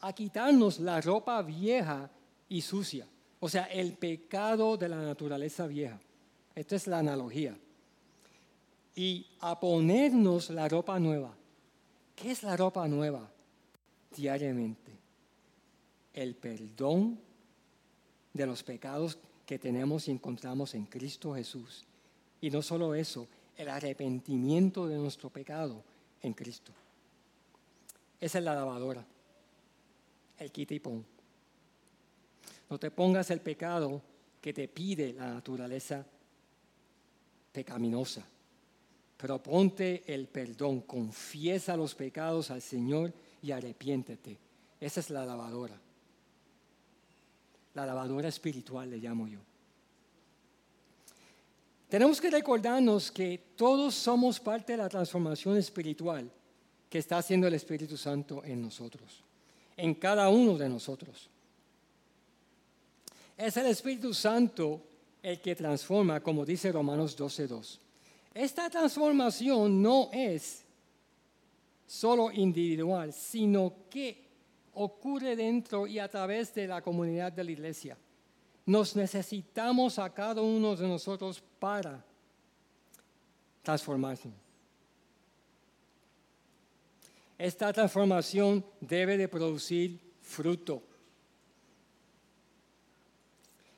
a 0.00 0.12
quitarnos 0.12 0.78
la 0.78 1.00
ropa 1.00 1.42
vieja 1.42 2.08
y 2.48 2.62
sucia, 2.62 3.08
o 3.40 3.48
sea, 3.48 3.64
el 3.64 3.94
pecado 3.94 4.76
de 4.76 4.88
la 4.88 5.02
naturaleza 5.02 5.66
vieja. 5.66 6.00
Esta 6.54 6.76
es 6.76 6.86
la 6.86 6.98
analogía. 6.98 7.56
Y 8.94 9.26
a 9.40 9.58
ponernos 9.58 10.50
la 10.50 10.68
ropa 10.68 10.98
nueva. 10.98 11.34
¿Qué 12.14 12.32
es 12.32 12.42
la 12.42 12.56
ropa 12.56 12.86
nueva? 12.88 13.30
Diariamente. 14.14 14.92
El 16.12 16.34
perdón 16.34 17.18
de 18.32 18.46
los 18.46 18.62
pecados 18.62 19.18
que 19.46 19.58
tenemos 19.58 20.08
y 20.08 20.10
encontramos 20.10 20.74
en 20.74 20.86
Cristo 20.86 21.34
Jesús. 21.34 21.84
Y 22.40 22.50
no 22.50 22.62
solo 22.62 22.94
eso, 22.94 23.26
el 23.56 23.68
arrepentimiento 23.68 24.86
de 24.86 24.96
nuestro 24.96 25.30
pecado 25.30 25.82
en 26.22 26.32
Cristo. 26.32 26.72
Esa 28.20 28.38
es 28.38 28.44
la 28.44 28.54
lavadora 28.54 29.04
el 30.40 30.50
quita 30.50 30.74
y 30.74 30.80
pon. 30.80 31.04
No 32.68 32.78
te 32.78 32.90
pongas 32.90 33.30
el 33.30 33.40
pecado 33.40 34.02
que 34.40 34.52
te 34.52 34.68
pide 34.68 35.12
la 35.12 35.34
naturaleza 35.34 36.04
pecaminosa, 37.52 38.24
pero 39.16 39.42
ponte 39.42 40.02
el 40.06 40.28
perdón, 40.28 40.82
confiesa 40.82 41.76
los 41.76 41.94
pecados 41.94 42.50
al 42.50 42.62
Señor 42.62 43.12
y 43.42 43.50
arrepiéntete. 43.50 44.38
Esa 44.80 45.00
es 45.00 45.10
la 45.10 45.24
lavadora. 45.24 45.78
La 47.74 47.86
lavadora 47.86 48.28
espiritual 48.28 48.90
le 48.90 48.98
llamo 48.98 49.28
yo. 49.28 49.40
Tenemos 51.88 52.20
que 52.20 52.30
recordarnos 52.30 53.10
que 53.10 53.52
todos 53.56 53.94
somos 53.94 54.40
parte 54.40 54.72
de 54.72 54.78
la 54.78 54.88
transformación 54.88 55.56
espiritual 55.56 56.30
que 56.88 56.98
está 56.98 57.18
haciendo 57.18 57.46
el 57.46 57.54
Espíritu 57.54 57.96
Santo 57.96 58.44
en 58.44 58.62
nosotros 58.62 59.24
en 59.80 59.94
cada 59.94 60.28
uno 60.28 60.58
de 60.58 60.68
nosotros. 60.68 61.28
Es 63.36 63.56
el 63.56 63.66
Espíritu 63.66 64.12
Santo 64.12 64.82
el 65.22 65.40
que 65.40 65.54
transforma, 65.54 66.20
como 66.20 66.44
dice 66.44 66.72
Romanos 66.72 67.18
12.2. 67.18 67.78
Esta 68.32 68.70
transformación 68.70 69.82
no 69.82 70.08
es 70.12 70.64
solo 71.86 72.30
individual, 72.30 73.12
sino 73.12 73.74
que 73.90 74.28
ocurre 74.74 75.34
dentro 75.34 75.86
y 75.86 75.98
a 75.98 76.08
través 76.08 76.54
de 76.54 76.66
la 76.66 76.80
comunidad 76.80 77.32
de 77.32 77.44
la 77.44 77.50
iglesia. 77.50 77.98
Nos 78.66 78.94
necesitamos 78.94 79.98
a 79.98 80.08
cada 80.10 80.40
uno 80.40 80.76
de 80.76 80.86
nosotros 80.86 81.42
para 81.58 82.04
transformarnos. 83.62 84.34
Esta 87.36 87.72
transformación 87.72 88.64
debe 88.80 89.16
de 89.16 89.26
producir 89.26 89.98
fruto. 90.20 90.82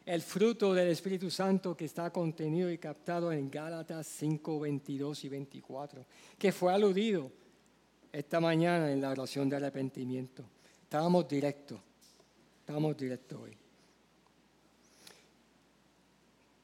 El 0.04 0.20
fruto 0.20 0.74
del 0.74 0.88
Espíritu 0.88 1.30
Santo 1.30 1.76
que 1.76 1.84
está 1.84 2.10
contenido 2.10 2.70
y 2.70 2.78
captado 2.78 3.32
en 3.32 3.48
Gálatas 3.48 4.06
5, 4.08 4.58
22 4.58 5.24
y 5.24 5.28
24, 5.28 6.04
que 6.36 6.50
fue 6.50 6.72
aludido 6.72 7.30
esta 8.10 8.40
mañana 8.40 8.90
en 8.90 9.00
la 9.00 9.10
oración 9.10 9.48
de 9.48 9.56
arrepentimiento. 9.56 10.44
Estábamos 10.82 11.28
directos, 11.28 11.80
estábamos 12.60 12.96
directos 12.96 13.40
hoy. 13.40 13.56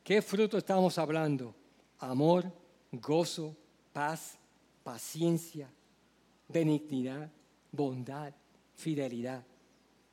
¿Qué 0.03 0.21
fruto 0.21 0.59
estamos 0.59 0.99
hablando? 0.99 1.55
Amor, 2.01 2.53
gozo, 2.91 3.57
paz, 3.93 4.37
paciencia, 4.83 5.71
benignidad, 6.49 7.31
bondad, 7.71 8.33
fidelidad, 8.75 9.45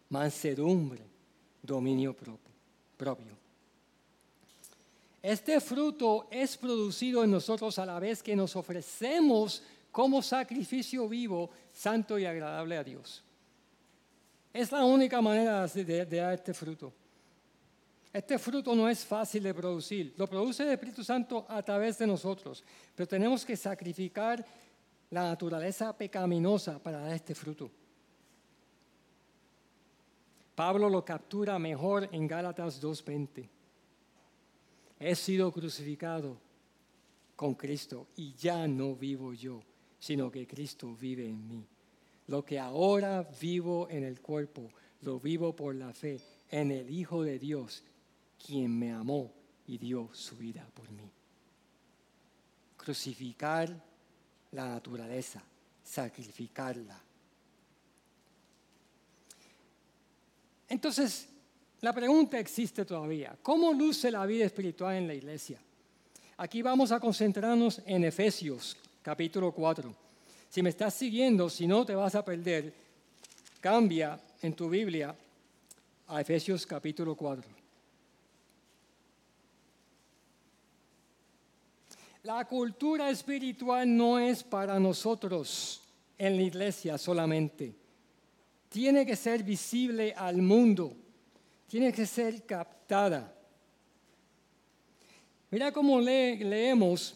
mansedumbre, 0.10 1.02
dominio 1.64 2.16
propio. 2.16 2.55
Este 5.22 5.60
fruto 5.60 6.28
es 6.30 6.56
producido 6.56 7.24
en 7.24 7.32
nosotros 7.32 7.80
a 7.80 7.86
la 7.86 8.00
vez 8.00 8.22
que 8.22 8.36
nos 8.36 8.56
ofrecemos 8.56 9.64
como 9.92 10.22
sacrificio 10.22 11.08
vivo, 11.08 11.50
santo 11.72 12.20
y 12.20 12.26
agradable 12.26 12.78
a 12.78 12.84
Dios. 12.84 13.24
Es 14.54 14.72
la 14.72 14.86
única 14.86 15.22
manera 15.22 15.66
de, 15.68 16.06
dar 16.06 16.34
este 16.34 16.54
fruto. 16.54 16.94
Este 18.14 18.38
fruto 18.38 18.76
no 18.76 18.88
es 18.88 19.04
fácil 19.04 19.44
de 19.44 19.54
producir. 19.54 20.14
Lo 20.16 20.28
produce 20.28 20.64
el 20.64 20.70
Espíritu 20.70 21.04
Santo 21.04 21.46
a 21.50 21.62
través 21.62 21.98
de 21.98 22.08
nosotros. 22.08 22.64
Pero 22.96 23.08
tenemos 23.08 23.44
que 23.44 23.58
sacrificar 23.58 24.46
la 25.10 25.24
naturaleza 25.24 25.92
pecaminosa 25.98 26.78
para 26.78 27.00
dar 27.00 27.14
este 27.14 27.34
fruto. 27.36 27.72
Pablo 30.56 30.90
lo 30.90 31.04
captura 31.04 31.60
mejor 31.60 32.08
en 32.14 32.28
Gálatas 32.28 32.82
2.20. 32.82 33.50
He 34.98 35.16
sido 35.16 35.52
crucificado 35.52 36.38
con 37.36 37.56
Cristo 37.56 38.08
y 38.16 38.34
ya 38.36 38.66
no 38.66 38.96
vivo 38.96 39.34
yo, 39.34 39.62
sino 40.00 40.32
que 40.32 40.48
Cristo 40.48 40.96
vive 40.96 41.28
en 41.28 41.46
mí. 41.46 41.66
Lo 42.28 42.46
que 42.46 42.58
ahora 42.58 43.30
vivo 43.40 43.88
en 43.90 44.06
el 44.06 44.22
cuerpo, 44.22 44.70
lo 45.02 45.20
vivo 45.20 45.54
por 45.54 45.76
la 45.76 45.92
fe 45.94 46.22
en 46.50 46.72
el 46.72 46.90
Hijo 46.90 47.24
de 47.24 47.38
Dios, 47.38 47.84
quien 48.44 48.80
me 48.80 48.94
amó 48.94 49.32
y 49.68 49.78
dio 49.78 50.10
su 50.14 50.38
vida 50.38 50.66
por 50.74 50.90
mí. 50.92 51.12
Crucificar 52.78 53.70
la 54.52 54.70
naturaleza, 54.70 55.44
sacrificarla. 55.84 57.05
Entonces, 60.68 61.28
la 61.82 61.94
pregunta 61.94 62.40
existe 62.40 62.86
todavía. 62.86 63.38
¿Cómo 63.42 63.74
luce 63.74 64.10
la 64.10 64.26
vida 64.26 64.46
espiritual 64.46 64.96
en 64.96 65.08
la 65.08 65.14
iglesia? 65.14 65.60
Aquí 66.38 66.62
vamos 66.62 66.92
a 66.92 67.00
concentrarnos 67.00 67.82
en 67.86 68.04
Efesios 68.04 68.76
capítulo 69.02 69.52
4. 69.52 69.94
Si 70.50 70.64
me 70.64 70.70
estás 70.70 70.94
siguiendo, 70.94 71.50
si 71.50 71.68
no 71.68 71.86
te 71.86 71.94
vas 71.94 72.16
a 72.16 72.26
perder, 72.26 72.74
cambia 73.62 74.20
en 74.42 74.54
tu 74.54 74.70
Biblia 74.70 75.16
a 76.08 76.22
Efesios 76.22 76.66
capítulo 76.66 77.16
4. 77.16 77.50
La 82.24 82.44
cultura 82.46 83.12
espiritual 83.12 83.96
no 83.96 84.18
es 84.18 84.44
para 84.44 84.80
nosotros 84.80 85.82
en 86.18 86.36
la 86.38 86.42
iglesia 86.42 86.98
solamente. 86.98 87.76
Tiene 88.76 89.06
que 89.06 89.16
ser 89.16 89.42
visible 89.42 90.14
al 90.14 90.42
mundo. 90.42 90.94
Tiene 91.66 91.94
que 91.94 92.06
ser 92.06 92.46
captada. 92.46 93.34
Mira 95.50 95.72
cómo 95.72 96.02
leemos 96.02 97.16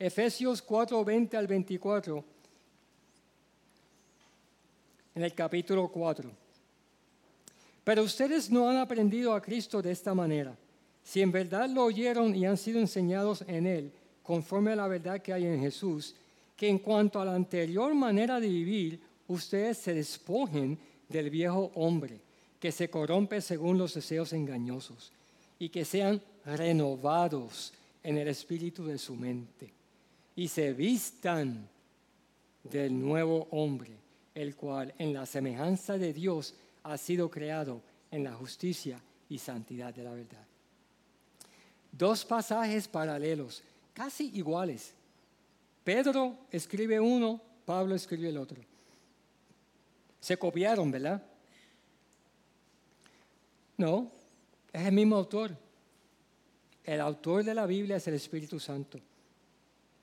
Efesios 0.00 0.60
4, 0.60 1.04
20 1.04 1.36
al 1.36 1.46
24 1.46 2.24
en 5.14 5.22
el 5.22 5.32
capítulo 5.32 5.86
4. 5.86 6.28
Pero 7.84 8.02
ustedes 8.02 8.50
no 8.50 8.68
han 8.68 8.78
aprendido 8.78 9.32
a 9.32 9.40
Cristo 9.40 9.80
de 9.80 9.92
esta 9.92 10.12
manera. 10.12 10.58
Si 11.04 11.22
en 11.22 11.30
verdad 11.30 11.70
lo 11.70 11.84
oyeron 11.84 12.34
y 12.34 12.46
han 12.46 12.56
sido 12.56 12.80
enseñados 12.80 13.44
en 13.46 13.68
Él, 13.68 13.92
conforme 14.24 14.72
a 14.72 14.76
la 14.76 14.88
verdad 14.88 15.22
que 15.22 15.32
hay 15.32 15.46
en 15.46 15.60
Jesús, 15.60 16.16
que 16.56 16.68
en 16.68 16.80
cuanto 16.80 17.20
a 17.20 17.24
la 17.24 17.36
anterior 17.36 17.94
manera 17.94 18.40
de 18.40 18.48
vivir, 18.48 19.00
ustedes 19.28 19.78
se 19.78 19.94
despojen 19.94 20.76
del 21.08 21.30
viejo 21.30 21.70
hombre, 21.74 22.20
que 22.60 22.72
se 22.72 22.88
corrompe 22.88 23.40
según 23.40 23.78
los 23.78 23.94
deseos 23.94 24.32
engañosos, 24.32 25.12
y 25.58 25.68
que 25.68 25.84
sean 25.84 26.20
renovados 26.44 27.72
en 28.02 28.18
el 28.18 28.28
espíritu 28.28 28.84
de 28.86 28.98
su 28.98 29.14
mente, 29.14 29.72
y 30.34 30.48
se 30.48 30.72
vistan 30.72 31.68
del 32.62 32.98
nuevo 32.98 33.48
hombre, 33.50 33.90
el 34.34 34.54
cual 34.54 34.94
en 34.98 35.12
la 35.12 35.26
semejanza 35.26 35.96
de 35.98 36.12
Dios 36.12 36.54
ha 36.82 36.96
sido 36.98 37.30
creado 37.30 37.80
en 38.10 38.24
la 38.24 38.34
justicia 38.34 39.00
y 39.28 39.38
santidad 39.38 39.94
de 39.94 40.04
la 40.04 40.12
verdad. 40.12 40.44
Dos 41.90 42.24
pasajes 42.24 42.86
paralelos 42.86 43.62
casi 43.94 44.30
iguales. 44.36 44.92
Pedro 45.82 46.36
escribe 46.50 47.00
uno, 47.00 47.40
Pablo 47.64 47.94
escribe 47.94 48.28
el 48.28 48.36
otro. 48.36 48.60
Se 50.20 50.36
copiaron, 50.36 50.90
¿verdad? 50.90 51.22
No, 53.76 54.10
es 54.72 54.86
el 54.86 54.92
mismo 54.92 55.16
autor. 55.16 55.56
El 56.84 57.00
autor 57.00 57.44
de 57.44 57.54
la 57.54 57.66
Biblia 57.66 57.96
es 57.96 58.06
el 58.08 58.14
Espíritu 58.14 58.58
Santo. 58.58 58.98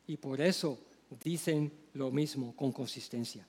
Y 0.08 0.18
por 0.18 0.42
eso 0.42 0.80
dicen 1.24 1.72
lo 1.94 2.12
mismo 2.12 2.56
con 2.56 2.72
consistencia. 2.72 3.46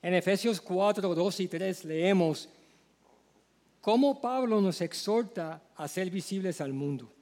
En 0.00 0.14
Efesios 0.14 0.60
4, 0.60 1.14
2 1.14 1.40
y 1.40 1.48
3 1.48 1.84
leemos 1.84 2.48
cómo 3.80 4.20
Pablo 4.20 4.60
nos 4.60 4.80
exhorta 4.80 5.62
a 5.76 5.86
ser 5.86 6.10
visibles 6.10 6.60
al 6.60 6.72
mundo 6.72 7.12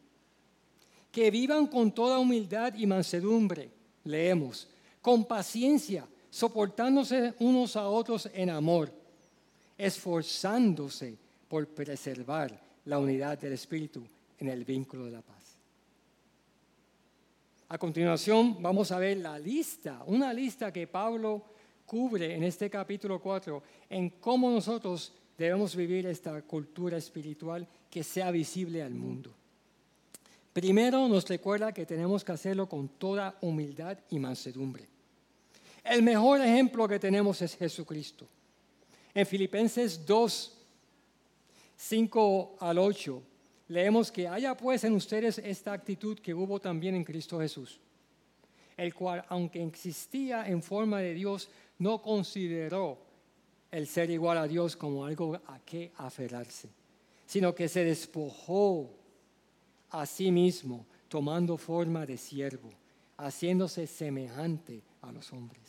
que 1.11 1.31
vivan 1.31 1.66
con 1.66 1.92
toda 1.92 2.18
humildad 2.18 2.74
y 2.74 2.87
mansedumbre, 2.87 3.70
leemos, 4.05 4.68
con 5.03 5.24
paciencia, 5.24 6.07
soportándose 6.31 7.35
unos 7.40 7.77
a 7.77 7.88
otros 7.88 8.29
en 8.33 8.51
amor, 8.51 8.93
esforzándose 9.77 11.16
por 11.49 11.66
preservar 11.69 12.59
la 12.85 12.99
unidad 12.99 13.38
del 13.38 13.53
Espíritu 13.53 14.03
en 14.38 14.49
el 14.49 14.64
vínculo 14.64 15.05
de 15.05 15.11
la 15.11 15.23
paz. 15.23 15.57
A 17.69 17.79
continuación 17.79 18.61
vamos 18.61 18.90
a 18.90 18.99
ver 18.99 19.19
la 19.19 19.38
lista, 19.38 20.03
una 20.07 20.33
lista 20.33 20.73
que 20.73 20.87
Pablo 20.87 21.43
cubre 21.87 22.35
en 22.35 22.45
este 22.45 22.71
capítulo 22.71 23.21
4 23.21 23.62
en 23.90 24.11
cómo 24.11 24.51
nosotros 24.51 25.12
debemos 25.37 25.75
vivir 25.75 26.07
esta 26.07 26.43
cultura 26.43 26.97
espiritual 26.97 27.66
que 27.88 28.05
sea 28.05 28.31
visible 28.31 28.83
al 28.83 28.95
mundo. 28.95 29.33
Primero 30.53 31.07
nos 31.09 31.29
recuerda 31.29 31.73
que 31.73 31.87
tenemos 31.87 32.25
que 32.25 32.33
hacerlo 32.33 32.69
con 32.69 32.88
toda 32.88 33.38
humildad 33.40 33.99
y 34.11 34.19
mansedumbre. 34.19 34.88
El 35.85 36.03
mejor 36.03 36.40
ejemplo 36.40 36.87
que 36.87 36.99
tenemos 36.99 37.40
es 37.43 37.57
Jesucristo. 37.57 38.27
En 39.14 39.27
Filipenses 39.27 40.05
2, 40.05 40.59
5 41.77 42.57
al 42.61 42.79
8, 42.79 43.23
leemos 43.69 44.12
que 44.12 44.29
haya 44.29 44.57
pues 44.57 44.85
en 44.85 44.93
ustedes 44.93 45.38
esta 45.38 45.73
actitud 45.73 46.19
que 46.19 46.35
hubo 46.35 46.61
también 46.61 46.95
en 46.95 47.05
Cristo 47.05 47.40
Jesús, 47.40 47.81
el 48.77 48.95
cual, 48.95 49.25
aunque 49.29 49.62
existía 49.62 50.47
en 50.47 50.62
forma 50.62 51.01
de 51.01 51.14
Dios, 51.14 51.49
no 51.79 52.01
consideró 52.03 52.99
el 53.71 53.87
ser 53.87 54.11
igual 54.11 54.38
a 54.38 54.47
Dios 54.47 54.77
como 54.77 55.05
algo 55.05 55.35
a 55.47 55.59
qué 55.64 55.93
aferrarse, 55.97 56.69
sino 57.27 57.55
que 57.55 57.69
se 57.69 57.85
despojó 57.85 58.90
a 59.90 60.07
sí 60.07 60.31
mismo, 60.31 60.87
tomando 61.09 61.57
forma 61.57 62.07
de 62.07 62.16
siervo, 62.16 62.71
haciéndose 63.16 63.87
semejante 63.87 64.83
a 65.03 65.13
los 65.13 65.33
hombres. 65.33 65.61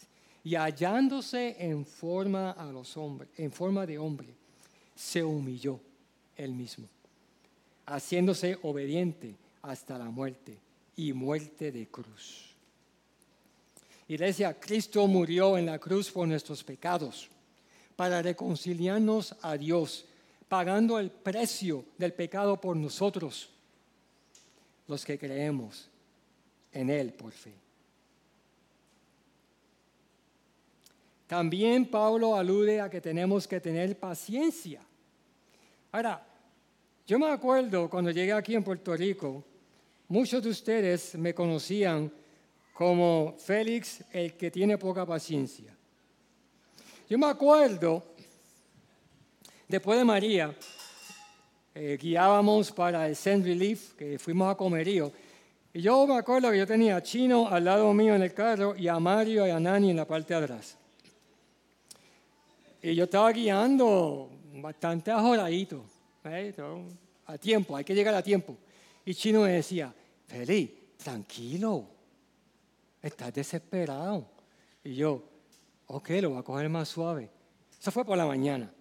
Y 0.44 0.56
hallándose 0.56 1.56
en 1.60 1.86
forma, 1.86 2.52
a 2.52 2.66
los 2.66 2.98
hombres, 2.98 3.30
en 3.38 3.52
forma 3.52 3.86
de 3.86 3.98
hombre, 3.98 4.30
se 4.96 5.24
humilló 5.24 5.80
él 6.36 6.54
mismo, 6.54 6.88
haciéndose 7.86 8.58
obediente 8.64 9.36
hasta 9.62 9.98
la 9.98 10.10
muerte 10.10 10.58
y 10.96 11.14
muerte 11.14 11.72
de 11.72 11.88
cruz. 11.88 12.52
Iglesia, 14.08 14.60
Cristo 14.60 15.08
murió 15.08 15.58
en 15.58 15.66
la 15.66 15.80
cruz 15.80 16.12
por 16.12 16.28
nuestros 16.28 16.64
pecados, 16.64 17.30
para 17.96 18.22
reconciliarnos 18.22 19.36
a 19.42 19.58
Dios, 19.58 20.06
pagando 20.50 21.00
el 21.00 21.12
precio 21.12 21.86
del 21.98 22.14
pecado 22.14 22.60
por 22.60 22.76
nosotros 22.76 23.50
los 24.88 25.06
que 25.06 25.18
creemos 25.18 25.88
en 26.74 26.90
Él 26.90 27.14
por 27.14 27.32
fe. 27.32 27.54
También 31.32 31.86
Pablo 31.86 32.36
alude 32.36 32.82
a 32.82 32.90
que 32.90 33.00
tenemos 33.00 33.48
que 33.48 33.62
tener 33.62 33.98
paciencia. 33.98 34.82
Ahora, 35.94 36.28
yo 37.08 37.18
me 37.18 37.30
acuerdo 37.30 37.90
cuando 37.90 38.12
llegué 38.12 38.34
aquí 38.34 38.54
en 38.54 38.66
Puerto 38.66 38.94
Rico, 38.98 39.42
muchos 40.10 40.44
de 40.44 40.50
ustedes 40.50 41.16
me 41.16 41.34
conocían 41.34 42.12
como 42.74 43.34
Félix, 43.38 44.04
el 44.12 44.34
que 44.34 44.52
tiene 44.52 44.78
poca 44.78 45.06
paciencia. 45.06 45.74
Yo 47.10 47.18
me 47.18 47.28
acuerdo, 47.28 48.04
después 49.70 50.00
de 50.00 50.04
María, 50.04 50.54
eh, 51.74 51.98
guiábamos 51.98 52.74
para 52.74 53.08
el 53.08 53.16
Saint 53.16 53.46
Relief, 53.46 53.94
que 53.94 54.20
fuimos 54.20 54.52
a 54.52 54.58
Comerío. 54.58 55.14
Y 55.74 55.82
yo 55.82 56.06
me 56.06 56.18
acuerdo 56.18 56.52
que 56.52 56.58
yo 56.58 56.68
tenía 56.68 56.98
a 56.98 57.02
Chino 57.02 57.48
al 57.48 57.64
lado 57.64 57.94
mío 57.94 58.16
en 58.16 58.22
el 58.22 58.34
carro 58.34 58.76
y 58.76 58.90
a 58.90 59.00
Mario 59.00 59.48
y 59.48 59.52
a 59.52 59.62
Nani 59.62 59.92
en 59.92 59.96
la 59.96 60.06
parte 60.06 60.34
de 60.34 60.44
atrás. 60.44 60.78
Y 62.82 62.96
yo 62.96 63.04
estaba 63.04 63.32
guiando 63.32 64.30
bastante 64.56 65.12
ajoradito, 65.12 65.84
¿eh? 66.26 66.54
a 67.28 67.38
tiempo, 67.38 67.76
hay 67.76 67.84
que 67.84 67.94
llegar 67.94 68.16
a 68.16 68.24
tiempo. 68.24 68.58
Y 69.06 69.14
Chino 69.14 69.42
me 69.42 69.52
decía, 69.52 69.94
Feli, 70.28 70.76
tranquilo, 70.98 71.86
estás 73.02 73.34
desesperado. 73.34 74.26
Y 74.84 74.96
yo, 74.96 75.24
ok, 75.88 76.10
lo 76.22 76.32
voy 76.32 76.40
a 76.40 76.44
coger 76.44 76.70
más 76.70 76.90
suave. 76.90 77.30
Eso 77.80 77.92
fue 77.92 78.04
por 78.04 78.18
la 78.18 78.26
mañana. 78.26 78.72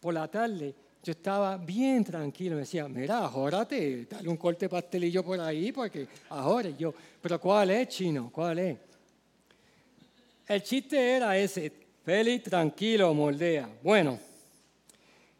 Por 0.00 0.14
la 0.14 0.28
tarde 0.28 0.74
yo 1.02 1.12
estaba 1.12 1.56
bien 1.56 2.02
tranquilo. 2.02 2.56
Me 2.56 2.62
decía, 2.62 2.88
mira, 2.88 3.24
ajórate, 3.24 4.06
dale 4.06 4.28
un 4.28 4.36
corte 4.36 4.68
pastelillo 4.68 5.22
por 5.22 5.38
ahí, 5.38 5.70
porque 5.70 6.08
ahora 6.30 6.70
yo, 6.70 6.92
pero 7.20 7.40
¿cuál 7.40 7.70
es, 7.70 7.88
chino? 7.88 8.30
¿Cuál 8.32 8.58
es? 8.58 8.78
El 10.46 10.62
chiste 10.62 11.16
era 11.16 11.36
ese, 11.36 11.72
feliz, 12.04 12.42
tranquilo, 12.42 13.12
moldea. 13.14 13.68
Bueno, 13.82 14.18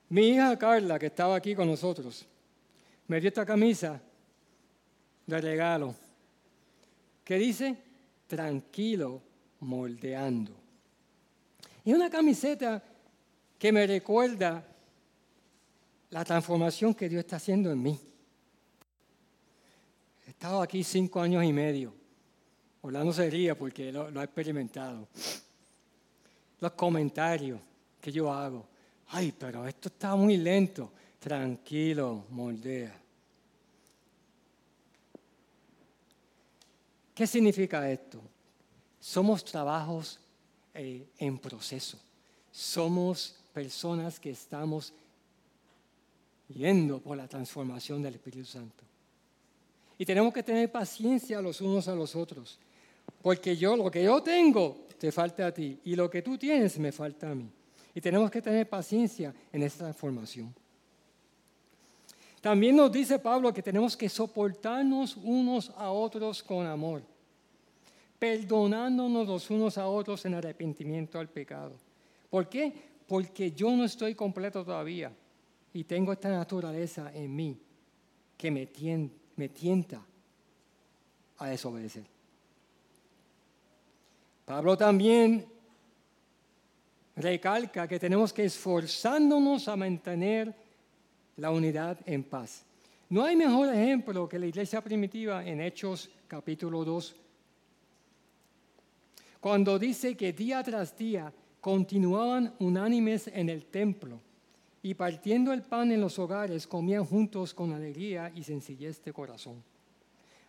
mi 0.09 0.29
hija 0.29 0.59
Carla, 0.59 0.99
que 0.99 1.07
estaba 1.07 1.37
aquí 1.37 1.55
con 1.55 1.69
nosotros, 1.69 2.27
me 3.07 3.21
dio 3.21 3.29
esta 3.29 3.45
camisa 3.45 4.01
de 5.27 5.41
regalo, 5.41 5.95
que 7.23 7.37
dice, 7.37 7.77
tranquilo, 8.27 9.21
moldeando. 9.61 10.53
Y 11.85 11.93
una 11.93 12.09
camiseta 12.09 12.83
que 13.59 13.73
me 13.73 13.87
recuerda 13.87 14.65
la 16.11 16.25
transformación 16.25 16.95
que 16.95 17.09
Dios 17.09 17.21
está 17.21 17.37
haciendo 17.37 17.71
en 17.73 17.83
mí. 17.83 18.01
He 20.27 20.31
estado 20.31 20.63
aquí 20.63 20.83
cinco 20.85 21.21
años 21.21 21.45
y 21.45 21.53
medio. 21.53 21.93
Orlando 22.83 23.13
se 23.13 23.29
ríe 23.29 23.55
porque 23.55 23.91
lo, 23.91 24.11
lo 24.11 24.21
ha 24.21 24.25
experimentado. 24.25 25.09
Los 26.65 26.73
comentarios 26.73 27.61
que 28.01 28.11
yo 28.11 28.33
hago. 28.33 28.67
Ay, 29.09 29.35
pero 29.39 29.67
esto 29.67 29.89
está 29.89 30.17
muy 30.17 30.39
lento. 30.39 30.91
Tranquilo, 31.21 32.25
moldea. 32.31 32.99
¿Qué 37.15 37.27
significa 37.27 37.91
esto? 37.91 38.19
Somos 38.99 39.45
trabajos 39.45 40.19
eh, 40.73 41.07
en 41.19 41.37
proceso. 41.37 41.99
Somos 42.51 43.37
personas 43.53 44.19
que 44.19 44.31
estamos 44.31 44.95
yendo 46.49 46.99
por 46.99 47.19
la 47.19 47.29
transformación 47.29 48.03
del 48.03 48.15
Espíritu 48.15 48.47
Santo. 48.47 48.85
Y 49.99 50.07
tenemos 50.07 50.33
que 50.33 50.43
tener 50.43 50.73
paciencia 50.73 51.43
los 51.43 51.61
unos 51.61 51.89
a 51.89 51.95
los 51.95 52.17
otros, 52.17 52.59
porque 53.21 53.55
yo 53.55 53.77
lo 53.77 53.91
que 53.91 54.03
yo 54.03 54.23
tengo 54.23 54.85
te 54.99 55.13
falta 55.13 55.47
a 55.47 55.53
ti 55.53 55.79
y 55.85 55.97
lo 55.97 56.09
que 56.09 56.23
tú 56.23 56.39
tienes 56.39 56.79
me 56.79 56.93
falta 56.93 57.31
a 57.31 57.35
mí. 57.35 57.51
Y 57.95 58.01
tenemos 58.01 58.31
que 58.31 58.43
tener 58.43 58.69
paciencia 58.69 59.35
en 59.53 59.63
esta 59.63 59.85
transformación. 59.85 60.55
También 62.41 62.77
nos 62.77 62.93
dice 62.93 63.19
Pablo 63.19 63.55
que 63.55 63.63
tenemos 63.63 63.97
que 63.97 64.09
soportarnos 64.09 65.17
unos 65.17 65.71
a 65.71 65.91
otros 65.91 66.43
con 66.43 66.67
amor, 66.67 67.03
perdonándonos 68.19 69.27
los 69.27 69.49
unos 69.49 69.79
a 69.79 69.87
otros 69.87 70.25
en 70.27 70.35
arrepentimiento 70.35 71.19
al 71.19 71.29
pecado. 71.29 71.73
¿Por 72.29 72.49
qué? 72.49 72.73
Porque 73.07 73.53
yo 73.53 73.71
no 73.71 73.85
estoy 73.85 74.15
completo 74.15 74.65
todavía 74.65 75.11
y 75.73 75.85
tengo 75.85 76.13
esta 76.13 76.29
naturaleza 76.29 77.11
en 77.15 77.35
mí 77.35 77.59
que 78.37 78.51
me, 78.51 79.49
tienta 79.49 80.05
a 81.39 81.49
desobedecer. 81.49 82.05
Pablo 84.45 84.77
también 84.77 85.47
recalca 87.17 87.89
que 87.89 87.99
tenemos 87.99 88.33
que 88.33 88.45
esforzándonos 88.45 89.69
a 89.69 89.77
mantener 89.77 90.55
la 91.37 91.51
unidad 91.51 91.99
en 92.05 92.25
paz. 92.25 92.65
No 93.09 93.25
hay 93.25 93.37
mejor 93.37 93.73
ejemplo 93.73 94.29
que 94.29 94.39
la 94.39 94.47
iglesia 94.47 94.83
primitiva 94.83 95.45
en 95.45 95.61
Hechos 95.61 96.11
capítulo 96.29 96.85
2, 96.85 97.17
cuando 99.41 99.79
dice 99.79 100.17
que 100.17 100.33
día 100.33 100.63
tras 100.63 100.97
día 100.97 101.33
continuaban 101.61 102.55
unánimes 102.59 103.29
en 103.29 103.49
el 103.49 103.67
templo 103.67 104.21
y 104.83 104.93
partiendo 104.95 105.53
el 105.53 105.63
pan 105.63 105.93
en 105.93 106.01
los 106.01 106.19
hogares 106.19 106.67
comían 106.67 107.05
juntos 107.05 107.55
con 107.55 107.73
alegría 107.73 108.31
y 108.35 108.43
sencillez 108.43 109.03
de 109.03 109.13
corazón, 109.13 109.63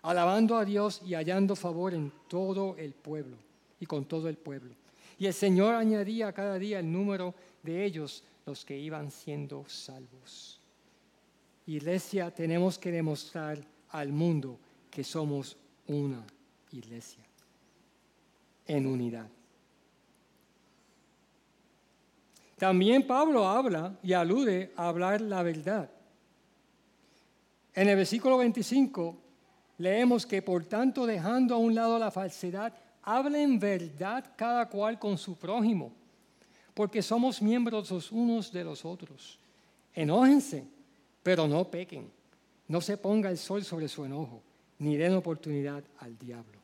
alabando 0.02 0.58
a 0.58 0.66
Dios 0.66 1.02
y 1.06 1.14
hallando 1.14 1.56
favor 1.56 1.94
en 1.94 2.12
todo 2.28 2.76
el 2.78 2.94
pueblo 2.94 3.38
y 3.80 3.86
con 3.86 4.06
todo 4.06 4.30
el 4.30 4.38
pueblo. 4.38 4.76
Y 5.18 5.28
el 5.28 5.34
Señor 5.34 5.76
añadía 5.76 6.34
cada 6.34 6.60
día 6.60 6.80
el 6.80 6.92
número 6.92 7.34
de 7.64 7.86
ellos, 7.86 8.24
los 8.46 8.66
que 8.66 8.78
iban 8.78 9.12
siendo 9.12 9.68
salvos. 9.68 10.60
Iglesia, 11.68 12.32
tenemos 12.32 12.78
que 12.78 12.92
demostrar 12.92 13.60
al 13.90 14.12
mundo 14.12 14.60
que 14.92 15.04
somos 15.04 15.58
una 15.88 16.26
iglesia 16.72 17.24
en 18.68 18.86
unidad. 18.86 19.28
También 22.58 23.06
Pablo 23.06 23.48
habla 23.48 23.98
y 24.02 24.14
alude 24.14 24.72
a 24.76 24.88
hablar 24.88 25.22
la 25.22 25.44
verdad. 25.44 25.90
En 27.74 27.90
el 27.90 27.98
versículo 27.98 28.38
25 28.38 29.18
leemos 29.80 30.26
que 30.26 30.42
por 30.42 30.66
tanto 30.66 31.06
dejando 31.06 31.56
a 31.56 31.58
un 31.58 31.76
lado 31.76 32.00
la 32.00 32.12
falsedad, 32.12 32.74
hablen 33.06 33.60
verdad 33.60 34.34
cada 34.36 34.68
cual 34.68 34.98
con 34.98 35.18
su 35.18 35.38
prójimo, 35.38 35.94
porque 36.74 37.02
somos 37.02 37.42
miembros 37.42 37.92
los 37.92 38.12
unos 38.12 38.52
de 38.52 38.64
los 38.64 38.84
otros. 38.84 39.40
Enójense, 39.94 40.68
pero 41.24 41.48
no 41.48 41.70
pequen. 41.70 42.12
No 42.68 42.82
se 42.82 42.98
ponga 42.98 43.30
el 43.30 43.38
sol 43.38 43.64
sobre 43.64 43.88
su 43.88 44.04
enojo, 44.04 44.42
ni 44.80 44.98
den 44.98 45.14
oportunidad 45.14 45.84
al 46.00 46.18
diablo. 46.18 46.60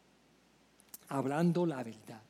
Hablando 1.10 1.66
la 1.66 1.84
verdad. 1.84 2.22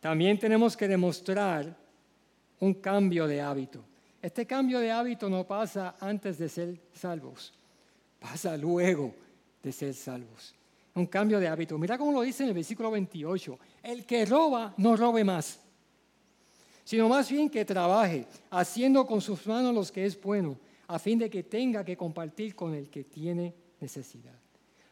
También 0.00 0.38
tenemos 0.38 0.76
que 0.76 0.86
demostrar 0.86 1.74
un 2.60 2.74
cambio 2.74 3.26
de 3.26 3.40
hábito. 3.40 3.82
Este 4.20 4.46
cambio 4.46 4.80
de 4.80 4.92
hábito 4.92 5.30
no 5.30 5.46
pasa 5.46 5.96
antes 5.98 6.38
de 6.38 6.48
ser 6.48 6.78
salvos, 6.92 7.54
pasa 8.20 8.56
luego 8.56 9.14
de 9.62 9.72
ser 9.72 9.94
salvos. 9.94 10.57
Un 10.98 11.06
cambio 11.06 11.38
de 11.38 11.46
hábito. 11.46 11.78
Mira 11.78 11.96
cómo 11.96 12.12
lo 12.12 12.22
dice 12.22 12.42
en 12.42 12.48
el 12.48 12.54
versículo 12.54 12.90
28. 12.90 13.58
El 13.82 14.04
que 14.04 14.26
roba 14.26 14.74
no 14.78 14.96
robe 14.96 15.22
más, 15.22 15.60
sino 16.82 17.08
más 17.08 17.30
bien 17.30 17.48
que 17.48 17.64
trabaje, 17.64 18.26
haciendo 18.50 19.06
con 19.06 19.20
sus 19.20 19.46
manos 19.46 19.74
lo 19.74 19.94
que 19.94 20.04
es 20.04 20.20
bueno, 20.20 20.58
a 20.88 20.98
fin 20.98 21.18
de 21.18 21.30
que 21.30 21.44
tenga 21.44 21.84
que 21.84 21.96
compartir 21.96 22.56
con 22.56 22.74
el 22.74 22.90
que 22.90 23.04
tiene 23.04 23.54
necesidad. 23.80 24.34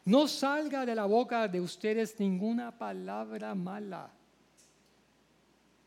No 0.05 0.27
salga 0.29 0.85
de 0.85 0.95
la 0.95 1.05
boca 1.05 1.47
de 1.49 1.59
ustedes 1.59 2.17
ninguna 2.19 2.71
palabra 2.71 3.53
mala 3.53 4.09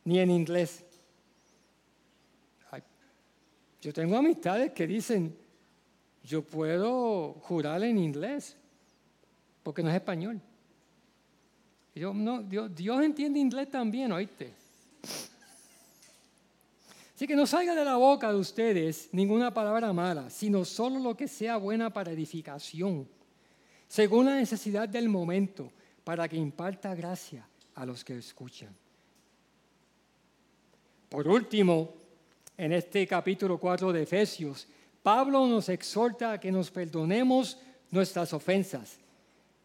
ni 0.04 0.18
en 0.18 0.30
inglés. 0.30 0.85
Yo 3.80 3.94
tengo 3.94 4.16
amistades 4.16 4.72
que 4.72 4.87
dicen, 4.87 5.35
yo 6.22 6.42
puedo 6.42 7.33
jurar 7.40 7.83
en 7.83 7.96
inglés, 7.96 8.56
porque 9.62 9.83
no 9.83 9.90
es 9.90 9.96
español. 9.96 10.40
yo, 11.94 12.14
no, 12.14 12.42
Dios, 12.42 13.03
entiende 13.03 13.38
inglés 13.38 13.70
también, 13.70 14.12
oíste. 14.12 14.55
Así 17.14 17.27
que 17.27 17.37
no 17.37 17.46
salga 17.46 17.75
de 17.75 17.85
la 17.85 17.96
boca 17.96 18.33
de 18.33 18.38
ustedes 18.38 19.11
ninguna 19.12 19.53
palabra 19.53 19.92
mala, 19.92 20.31
sino 20.31 20.64
solo 20.64 20.99
lo 20.99 21.14
que 21.14 21.29
sea 21.29 21.59
buena 21.59 21.92
para 21.92 22.12
edificación, 22.12 23.07
según 23.88 24.27
la 24.27 24.37
necesidad 24.37 24.88
del 24.88 25.09
momento, 25.09 25.70
para 26.05 26.27
que 26.29 26.37
imparta 26.37 26.94
gracia 26.94 27.46
a 27.75 27.85
los 27.85 28.05
que 28.05 28.16
escuchan. 28.16 28.75
Por 31.11 31.27
último, 31.27 31.92
en 32.57 32.73
este 32.73 33.05
capítulo 33.07 33.59
4 33.59 33.92
de 33.92 34.03
Efesios, 34.03 34.68
Pablo 35.03 35.44
nos 35.46 35.68
exhorta 35.68 36.33
a 36.33 36.40
que 36.40 36.53
nos 36.53 36.70
perdonemos 36.70 37.59
nuestras 37.90 38.33
ofensas. 38.33 38.99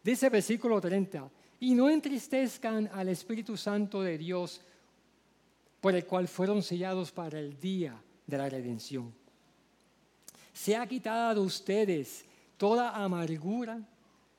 Dice 0.06 0.28
versículo 0.28 0.80
30, 0.80 1.28
y 1.58 1.74
no 1.74 1.90
entristezcan 1.90 2.88
al 2.92 3.08
Espíritu 3.08 3.56
Santo 3.56 4.02
de 4.02 4.16
Dios, 4.16 4.60
por 5.80 5.96
el 5.96 6.06
cual 6.06 6.28
fueron 6.28 6.62
sellados 6.62 7.10
para 7.10 7.40
el 7.40 7.58
día 7.58 8.00
de 8.24 8.38
la 8.38 8.48
redención. 8.48 9.12
Se 10.52 10.76
ha 10.76 10.86
quitado 10.86 11.40
de 11.40 11.40
ustedes 11.40 12.24
toda 12.56 12.94
amargura, 13.02 13.80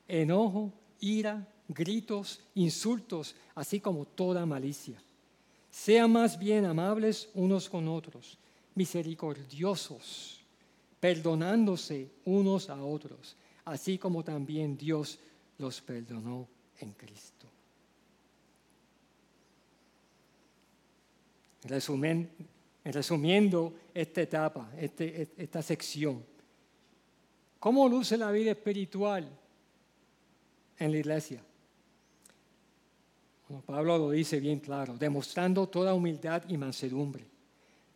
enojo, 0.08 0.72
ira, 1.00 1.46
gritos, 1.68 2.40
insultos, 2.54 3.34
así 3.54 3.78
como 3.78 4.06
toda 4.06 4.46
malicia 4.46 4.98
sean 5.70 6.10
más 6.10 6.38
bien 6.38 6.64
amables 6.64 7.28
unos 7.34 7.68
con 7.68 7.88
otros, 7.88 8.38
misericordiosos, 8.74 10.40
perdonándose 10.98 12.10
unos 12.24 12.70
a 12.70 12.82
otros, 12.82 13.36
así 13.64 13.98
como 13.98 14.24
también 14.24 14.76
Dios 14.76 15.18
los 15.58 15.80
perdonó 15.80 16.48
en 16.80 16.92
Cristo. 16.92 17.46
Resumen, 21.64 22.30
resumiendo 22.84 23.74
esta 23.92 24.22
etapa, 24.22 24.70
este, 24.78 25.28
esta 25.36 25.60
sección, 25.60 26.24
¿cómo 27.58 27.88
luce 27.88 28.16
la 28.16 28.30
vida 28.30 28.52
espiritual 28.52 29.28
en 30.78 30.92
la 30.92 30.98
iglesia? 30.98 31.42
Pablo 33.66 33.98
lo 33.98 34.10
dice 34.10 34.40
bien 34.40 34.60
claro, 34.60 34.96
demostrando 34.96 35.68
toda 35.68 35.94
humildad 35.94 36.42
y 36.48 36.58
mansedumbre, 36.58 37.24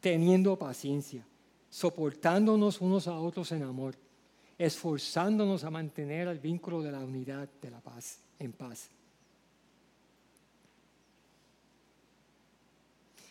teniendo 0.00 0.58
paciencia, 0.58 1.24
soportándonos 1.68 2.80
unos 2.80 3.06
a 3.06 3.18
otros 3.18 3.52
en 3.52 3.62
amor, 3.62 3.94
esforzándonos 4.64 5.64
a 5.64 5.70
mantener 5.70 6.28
el 6.28 6.38
vínculo 6.38 6.82
de 6.82 6.92
la 6.92 7.00
unidad 7.00 7.48
de 7.60 7.68
la 7.68 7.80
paz, 7.80 8.20
en 8.38 8.52
paz. 8.52 8.90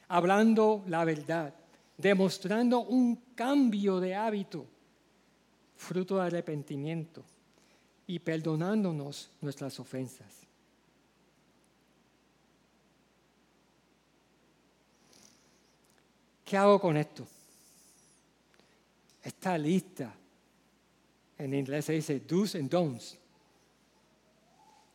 Hablando 0.09 0.83
la 0.87 1.05
verdad, 1.05 1.55
demostrando 1.97 2.81
un 2.81 3.15
cambio 3.33 4.01
de 4.01 4.13
hábito, 4.13 4.65
fruto 5.77 6.17
de 6.17 6.23
arrepentimiento 6.23 7.23
y 8.07 8.19
perdonándonos 8.19 9.31
nuestras 9.39 9.79
ofensas. 9.79 10.41
¿Qué 16.43 16.57
hago 16.57 16.77
con 16.81 16.97
esto? 16.97 17.25
Esta 19.23 19.57
lista, 19.57 20.13
en 21.43 21.53
inglés 21.53 21.85
se 21.85 21.93
dice 21.93 22.19
do's 22.19 22.55
and 22.55 22.69
don'ts. 22.69 23.17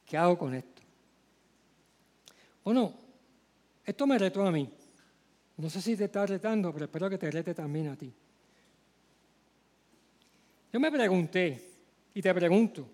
¿Qué 0.04 0.16
hago 0.16 0.38
con 0.38 0.54
esto? 0.54 0.82
Bueno, 2.64 2.94
esto 3.84 4.06
me 4.06 4.18
retó 4.18 4.46
a 4.46 4.52
mí. 4.52 4.68
No 5.56 5.70
sé 5.70 5.80
si 5.80 5.96
te 5.96 6.04
está 6.04 6.26
retando, 6.26 6.72
pero 6.72 6.84
espero 6.84 7.10
que 7.10 7.18
te 7.18 7.30
rete 7.30 7.54
también 7.54 7.88
a 7.88 7.96
ti. 7.96 8.12
Yo 10.72 10.80
me 10.80 10.92
pregunté 10.92 11.62
y 12.14 12.20
te 12.20 12.34
pregunto, 12.34 12.86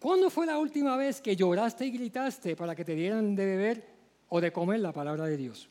¿cuándo 0.00 0.28
fue 0.28 0.46
la 0.46 0.58
última 0.58 0.96
vez 0.96 1.20
que 1.20 1.36
lloraste 1.36 1.86
y 1.86 1.90
gritaste 1.90 2.56
para 2.56 2.74
que 2.74 2.84
te 2.84 2.94
dieran 2.94 3.36
de 3.36 3.46
beber 3.46 3.84
o 4.28 4.40
de 4.40 4.52
comer 4.52 4.80
la 4.80 4.92
palabra 4.92 5.24
de 5.26 5.36
Dios? 5.36 5.68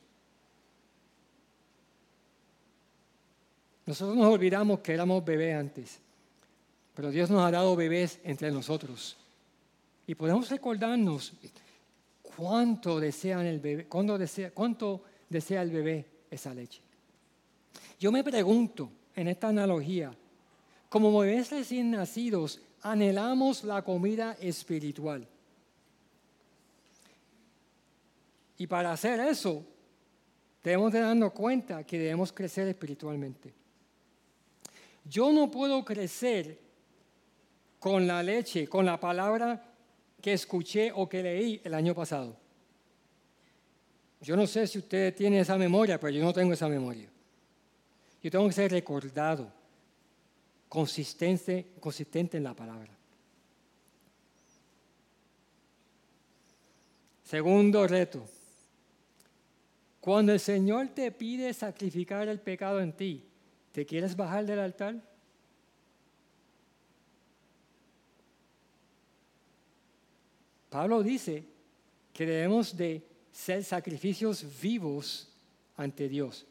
Nosotros 3.86 4.18
nos 4.18 4.28
olvidamos 4.28 4.80
que 4.80 4.94
éramos 4.94 5.24
bebés 5.24 5.56
antes, 5.56 6.02
pero 6.98 7.12
Dios 7.12 7.30
nos 7.30 7.44
ha 7.44 7.52
dado 7.52 7.76
bebés 7.76 8.20
entre 8.24 8.50
nosotros. 8.50 9.16
Y 10.08 10.16
podemos 10.16 10.50
recordarnos 10.50 11.32
cuánto 12.24 13.00
el 13.00 13.60
bebé, 13.60 13.88
desea, 14.18 14.50
cuánto 14.50 15.04
desea 15.30 15.62
el 15.62 15.70
bebé 15.70 16.06
esa 16.32 16.56
leche. 16.56 16.82
Yo 18.00 18.12
me 18.12 18.24
pregunto 18.24 18.90
en 19.16 19.28
esta 19.28 19.50
analogía, 19.50 20.12
como 20.90 21.20
bebés 21.20 21.52
recién 21.52 21.92
nacidos, 21.92 22.62
anhelamos 22.82 23.64
la 23.64 23.84
comida 23.84 24.36
espiritual. 24.42 25.28
Y 28.58 28.66
para 28.66 28.92
hacer 28.92 29.20
eso, 29.20 29.64
debemos 30.64 30.92
de 30.92 31.02
darnos 31.02 31.32
cuenta 31.34 31.84
que 31.84 32.00
debemos 32.00 32.34
crecer 32.34 32.68
espiritualmente. 32.68 33.54
Yo 35.06 35.32
no 35.32 35.52
puedo 35.52 35.86
crecer 35.86 36.66
con 37.80 38.08
la 38.08 38.24
leche, 38.24 38.68
con 38.68 38.86
la 38.86 39.00
palabra 39.00 39.64
que 40.22 40.34
escuché 40.34 40.92
o 40.94 41.08
que 41.08 41.24
leí 41.24 41.62
el 41.64 41.74
año 41.74 41.94
pasado. 41.94 42.36
Yo 44.22 44.36
no 44.36 44.48
sé 44.48 44.66
si 44.68 44.80
usted 44.80 45.16
tiene 45.16 45.40
esa 45.40 45.58
memoria, 45.58 46.00
pero 46.00 46.12
yo 46.12 46.24
no 46.24 46.34
tengo 46.34 46.54
esa 46.54 46.68
memoria. 46.68 47.10
Yo 48.22 48.32
tengo 48.32 48.48
que 48.48 48.54
ser 48.54 48.72
recordado, 48.72 49.52
consistente, 50.68 51.74
consistente 51.80 52.38
en 52.38 52.44
la 52.44 52.54
palabra. 52.54 52.92
Segundo 57.24 57.88
reto. 57.88 58.26
Cuando 60.02 60.34
el 60.34 60.40
Señor 60.40 60.88
te 60.90 61.12
pide 61.12 61.54
sacrificar 61.54 62.28
el 62.28 62.40
pecado 62.40 62.80
en 62.80 62.94
ti, 62.94 63.28
¿Te 63.78 63.86
quieres 63.86 64.16
bajar 64.16 64.44
del 64.44 64.58
altar? 64.58 64.96
Pablo 70.78 71.02
dice 71.02 71.44
que 72.14 72.24
debemos 72.24 72.78
de 72.78 73.02
ser 73.32 73.64
sacrificios 73.64 74.46
vivos 74.62 75.28
ante 75.76 76.08
Dios. 76.08 76.46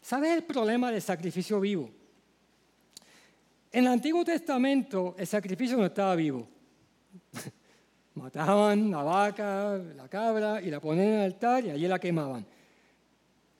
¿Sabes 0.00 0.32
el 0.32 0.44
problema 0.44 0.90
del 0.90 1.02
sacrificio 1.02 1.60
vivo? 1.60 1.90
En 3.70 3.84
el 3.84 3.88
Antiguo 3.88 4.24
Testamento 4.24 5.14
el 5.18 5.26
sacrificio 5.26 5.76
no 5.76 5.84
estaba 5.84 6.16
vivo. 6.16 6.48
Mataban 8.14 8.90
la 8.90 9.02
vaca, 9.02 9.76
la 9.76 10.08
cabra 10.08 10.62
y 10.62 10.70
la 10.70 10.80
ponían 10.80 11.08
en 11.08 11.14
el 11.16 11.24
altar 11.24 11.66
y 11.66 11.70
allí 11.70 11.86
la 11.86 11.98
quemaban. 11.98 12.46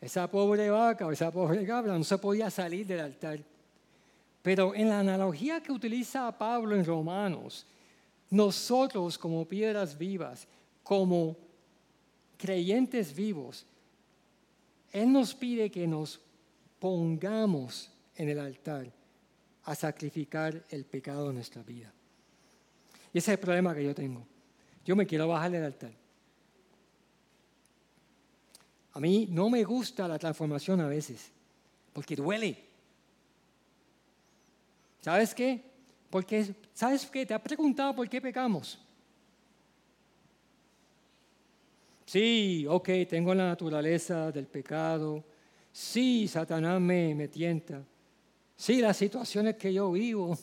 Esa 0.01 0.27
pobre 0.27 0.71
vaca 0.71 1.07
o 1.07 1.13
esa 1.13 1.31
pobre 1.31 1.67
cabra 1.67 1.99
no 1.99 2.05
se 2.05 2.17
podía 2.17 2.49
salir 2.49 2.87
del 2.87 3.01
altar. 3.01 3.41
Pero 4.41 4.75
en 4.75 4.89
la 4.89 5.01
analogía 5.01 5.63
que 5.63 5.71
utiliza 5.71 6.33
Pablo 6.39 6.75
en 6.75 6.87
Romanos, 6.87 7.67
nosotros 8.31 9.17
como 9.19 9.47
piedras 9.47 9.97
vivas, 9.97 10.47
como 10.83 11.37
creyentes 12.37 13.15
vivos, 13.15 13.67
Él 14.93 15.13
nos 15.13 15.35
pide 15.35 15.71
que 15.71 15.87
nos 15.87 16.21
pongamos 16.79 17.91
en 18.17 18.29
el 18.29 18.39
altar 18.39 18.91
a 19.65 19.75
sacrificar 19.75 20.65
el 20.71 20.85
pecado 20.85 21.29
de 21.29 21.35
nuestra 21.35 21.63
vida. 21.63 21.93
Y 23.13 23.19
ese 23.19 23.33
es 23.33 23.39
el 23.39 23.45
problema 23.45 23.75
que 23.75 23.85
yo 23.85 23.95
tengo. 23.95 24.27
Yo 24.85 24.97
me 24.97 25.07
quiero 25.07 25.29
bajar 25.29 25.51
del 25.51 25.65
altar. 25.65 25.93
A 28.93 29.01
mí 29.01 29.29
no 29.31 29.51
me 29.51 29.63
gusta 29.65 30.09
la 30.09 30.19
transformación 30.19 30.81
a 30.81 30.89
veces, 30.89 31.31
porque 31.93 32.17
duele. 32.17 32.65
¿Sabes 35.01 35.35
qué? 35.35 35.68
Porque, 36.11 36.55
¿sabes 36.73 37.07
qué? 37.07 37.27
¿Te 37.27 37.35
has 37.35 37.41
preguntado 37.41 37.95
por 37.95 38.09
qué 38.09 38.21
pecamos? 38.21 38.79
Sí, 42.07 42.65
ok, 42.67 42.89
tengo 43.09 43.35
la 43.35 43.49
naturaleza 43.49 44.33
del 44.33 44.47
pecado. 44.47 45.23
Sí, 45.71 46.27
Satanás 46.27 46.81
me, 46.81 47.15
me 47.15 47.29
tienta. 47.29 47.85
Sí, 48.57 48.81
las 48.81 48.97
situaciones 48.97 49.57
que 49.57 49.73
yo 49.73 49.93
vivo. 49.93 50.37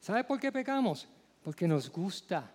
¿Sabes 0.00 0.24
por 0.24 0.40
qué 0.40 0.50
pecamos? 0.50 1.06
Porque 1.42 1.68
nos 1.68 1.88
gusta. 1.90 2.52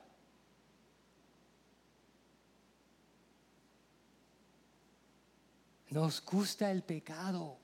Nos 5.89 6.23
gusta 6.25 6.69
el 6.69 6.83
pecado. 6.83 7.57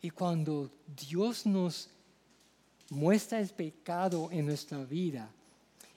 Y 0.00 0.10
cuando 0.10 0.70
Dios 0.86 1.46
nos 1.46 1.90
muestra 2.90 3.40
el 3.40 3.48
pecado 3.48 4.28
en 4.30 4.46
nuestra 4.46 4.84
vida 4.84 5.30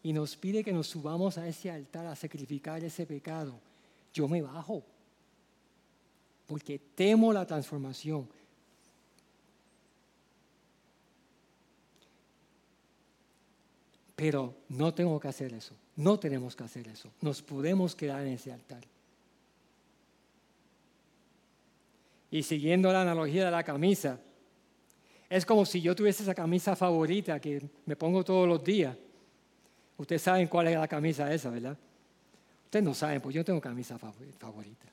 y 0.04 0.14
nos 0.14 0.36
pide 0.36 0.64
que 0.64 0.72
nos 0.72 0.88
subamos 0.88 1.38
a 1.38 1.48
ese 1.48 1.72
altar 1.72 2.06
a 2.06 2.16
sacrificar 2.16 2.84
ese 2.84 3.06
pecado, 3.06 3.54
yo 4.14 4.28
me 4.28 4.42
bajo. 4.42 4.84
Porque 6.46 6.78
temo 6.78 7.34
la 7.34 7.46
transformación. 7.48 8.28
Pero 14.16 14.54
no 14.70 14.94
tengo 14.94 15.20
que 15.20 15.28
hacer 15.30 15.54
eso. 15.54 15.74
No 15.96 16.20
tenemos 16.20 16.56
que 16.56 16.64
hacer 16.64 16.88
eso. 16.88 17.10
Nos 17.22 17.42
podemos 17.42 17.96
quedar 17.96 18.22
en 18.22 18.34
ese 18.34 18.52
altar. 18.52 18.84
Y 22.30 22.44
siguiendo 22.44 22.92
la 22.92 23.02
analogía 23.02 23.46
de 23.46 23.52
la 23.52 23.64
camisa, 23.64 24.20
es 25.34 25.48
como 25.48 25.66
si 25.66 25.82
yo 25.82 25.96
tuviese 25.96 26.22
esa 26.22 26.36
camisa 26.36 26.76
favorita 26.76 27.40
que 27.40 27.60
me 27.88 27.96
pongo 27.96 28.24
todos 28.24 28.48
los 28.48 28.64
días. 28.64 28.96
Ustedes 29.98 30.22
saben 30.22 30.48
cuál 30.48 30.68
es 30.68 30.78
la 30.78 30.88
camisa 30.88 31.34
esa, 31.34 31.50
¿verdad? 31.50 31.76
Ustedes 32.66 32.86
no 32.86 32.94
saben, 32.94 33.20
pues 33.20 33.34
yo 33.34 33.44
tengo 33.44 33.60
camisa 33.60 33.98
favorita. 33.98 34.88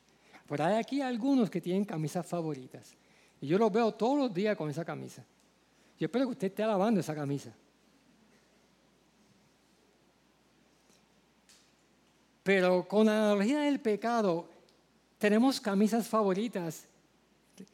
Pero 0.49 0.65
hay 0.65 0.77
aquí 0.77 1.03
algunos 1.03 1.51
que 1.51 1.61
tienen 1.61 1.85
camisas 1.85 2.27
favoritas. 2.27 2.97
Y 3.39 3.49
yo 3.49 3.59
los 3.59 3.71
veo 3.71 3.93
todos 3.93 4.17
los 4.17 4.33
días 4.33 4.57
con 4.57 4.71
esa 4.71 4.83
camisa. 4.83 5.23
Yo 5.99 6.07
espero 6.07 6.25
que 6.25 6.33
usted 6.33 6.47
esté 6.47 6.65
lavando 6.65 7.01
esa 7.01 7.15
camisa. 7.15 7.53
Pero 12.43 12.89
con 12.89 13.05
la 13.05 13.13
analogía 13.13 13.61
del 13.61 13.79
pecado, 13.79 14.49
tenemos 15.19 15.61
camisas 15.61 16.09
favoritas 16.09 16.89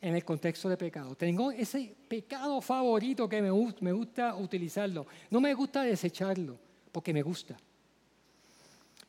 en 0.01 0.15
el 0.15 0.25
contexto 0.25 0.69
de 0.69 0.77
pecado. 0.77 1.15
Tengo 1.15 1.51
ese 1.51 1.95
pecado 2.09 2.61
favorito 2.61 3.29
que 3.29 3.43
me, 3.43 3.51
gusta 3.51 4.35
utilizarlo. 4.35 5.07
No 5.31 5.41
me 5.41 5.55
gusta 5.55 5.83
desecharlo, 5.83 6.59
porque 6.93 7.13
me 7.13 7.23
gusta. 7.23 7.57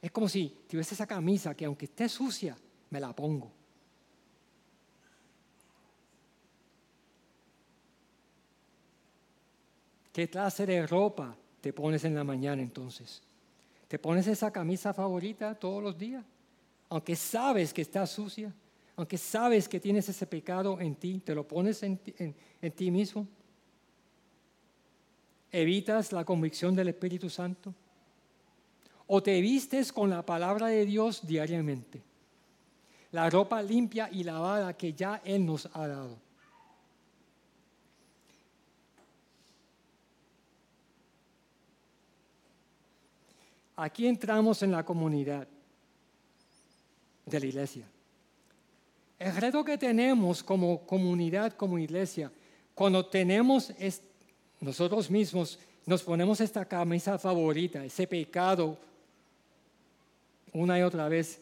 Es 0.02 0.12
como 0.12 0.30
si 0.30 0.56
tuviese 0.70 0.94
esa 0.94 1.08
camisa 1.08 1.56
que 1.56 1.66
aunque 1.66 1.86
esté 1.86 2.08
sucia, 2.08 2.56
me 2.90 3.00
la 3.00 3.14
pongo. 3.14 3.52
¿Qué 10.14 10.28
clase 10.30 10.66
de 10.66 10.86
ropa 10.88 11.36
te 11.62 11.74
pones 11.74 12.04
en 12.04 12.16
la 12.16 12.24
mañana 12.24 12.62
entonces? 12.62 13.22
¿Te 13.88 14.00
pones 14.00 14.28
esa 14.28 14.52
camisa 14.52 14.94
favorita 14.94 15.54
todos 15.56 15.82
los 15.82 15.98
días? 15.98 16.24
Aunque 16.90 17.16
sabes 17.16 17.74
que 17.74 17.82
está 17.82 18.06
sucia. 18.08 18.54
Aunque 18.98 19.20
sabes 19.20 19.70
que 19.70 19.80
tienes 19.80 20.10
ese 20.10 20.26
pecado 20.26 20.82
en 20.82 20.96
ti, 20.96 21.22
te 21.24 21.36
lo 21.36 21.48
pones 21.48 21.84
en, 21.84 22.00
en 22.18 22.72
ti 22.72 22.90
mismo. 22.90 23.28
Evitas 25.52 26.12
la 26.12 26.26
convicción 26.26 26.76
del 26.76 26.88
Espíritu 26.88 27.30
Santo. 27.30 27.74
O 29.06 29.22
te 29.22 29.40
vistes 29.40 29.94
con 29.94 30.10
la 30.10 30.26
palabra 30.26 30.68
de 30.68 30.84
Dios 30.84 31.26
diariamente. 31.26 32.02
La 33.12 33.30
ropa 33.30 33.62
limpia 33.62 34.10
y 34.12 34.24
lavada 34.24 34.76
que 34.76 34.92
ya 34.94 35.22
Él 35.24 35.46
nos 35.46 35.70
ha 35.74 35.88
dado. 35.88 36.18
Aquí 43.76 44.08
entramos 44.08 44.64
en 44.64 44.72
la 44.72 44.84
comunidad 44.84 45.48
de 47.28 47.40
la 47.40 47.46
iglesia. 47.46 47.88
El 49.20 49.36
reto 49.36 49.64
que 49.64 49.78
tenemos 49.78 50.44
como 50.44 50.86
comunidad, 50.86 51.54
como 51.54 51.80
iglesia, 51.80 52.32
cuando 52.76 53.06
tenemos 53.06 53.74
nosotros 54.60 55.10
mismos, 55.10 55.58
nos 55.86 56.04
ponemos 56.04 56.40
esta 56.42 56.66
camisa 56.66 57.18
favorita, 57.18 57.84
ese 57.84 58.06
pecado, 58.06 58.78
una 60.54 60.78
y 60.78 60.84
otra 60.84 61.10
vez, 61.10 61.42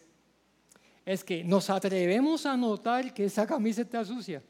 es 1.05 1.23
que 1.23 1.43
nos 1.43 1.69
atrevemos 1.69 2.45
a 2.45 2.55
notar 2.55 3.13
que 3.13 3.25
esa 3.25 3.45
camisa 3.45 3.81
está 3.81 4.03
sucia. 4.05 4.41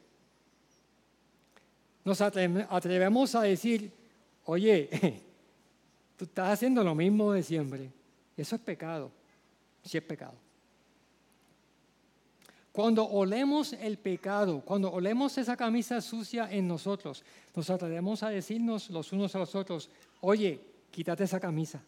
Nos 2.04 2.20
atrevemos 2.20 3.34
a 3.34 3.42
decir, 3.42 3.90
oye, 4.44 5.22
Tú 6.16 6.24
estás 6.24 6.50
haciendo 6.50 6.82
lo 6.82 6.94
mismo 6.94 7.32
de 7.32 7.42
siempre. 7.42 7.90
Eso 8.36 8.56
es 8.56 8.62
pecado. 8.62 9.10
Sí 9.84 9.98
es 9.98 10.04
pecado. 10.04 10.34
Cuando 12.76 13.08
olemos 13.08 13.72
el 13.72 13.96
pecado, 13.96 14.60
cuando 14.60 14.92
olemos 14.92 15.38
esa 15.38 15.56
camisa 15.56 16.02
sucia 16.02 16.46
en 16.52 16.68
nosotros, 16.68 17.24
nos 17.54 17.70
atrevemos 17.70 18.22
a 18.22 18.28
decirnos 18.28 18.90
los 18.90 19.14
unos 19.14 19.34
a 19.34 19.38
los 19.38 19.54
otros, 19.54 19.88
oye, 20.20 20.60
quítate 20.90 21.24
esa 21.24 21.40
camisa. 21.40 21.82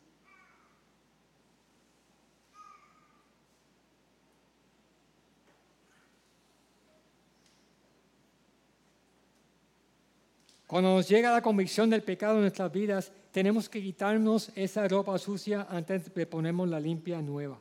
Cuando 10.67 10.95
nos 10.95 11.07
llega 11.07 11.31
la 11.31 11.43
convicción 11.43 11.91
del 11.91 12.03
pecado 12.03 12.37
en 12.37 12.41
nuestras 12.41 12.73
vidas, 12.73 13.13
tenemos 13.31 13.69
que 13.69 13.83
quitarnos 13.83 14.51
esa 14.55 14.89
ropa 14.89 15.19
sucia 15.19 15.67
antes 15.69 16.15
de 16.15 16.25
ponernos 16.25 16.67
la 16.67 16.81
limpia 16.81 17.21
nueva. 17.21 17.61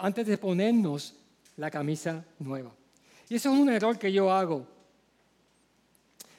Antes 0.00 0.26
de 0.26 0.38
ponernos 0.38 1.14
la 1.56 1.70
camisa 1.70 2.24
nueva. 2.38 2.72
Y 3.28 3.36
eso 3.36 3.52
es 3.52 3.58
un 3.58 3.68
error 3.70 3.98
que 3.98 4.12
yo 4.12 4.30
hago. 4.30 4.66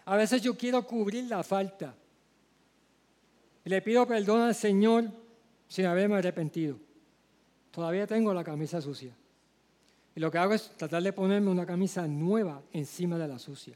A 0.06 0.16
veces 0.16 0.42
yo 0.42 0.56
quiero 0.56 0.86
cubrir 0.86 1.26
la 1.26 1.44
falta. 1.44 1.96
Le 3.64 3.82
pido 3.82 4.06
perdón 4.08 4.42
al 4.42 4.56
Señor 4.56 5.06
sin 5.68 5.86
haberme 5.86 6.16
arrepentido. 6.16 6.78
Todavía 7.72 8.06
tengo 8.06 8.34
la 8.34 8.44
camisa 8.44 8.82
sucia. 8.82 9.14
Y 10.16 10.20
lo 10.20 10.32
que 10.32 10.38
hago 10.38 10.54
es 10.54 10.70
tratar 10.78 11.02
de 11.02 11.12
ponerme 11.12 11.50
una 11.50 11.66
camisa 11.66 12.08
nueva 12.08 12.62
encima 12.72 13.18
de 13.18 13.28
la 13.28 13.40
sucia. 13.40 13.76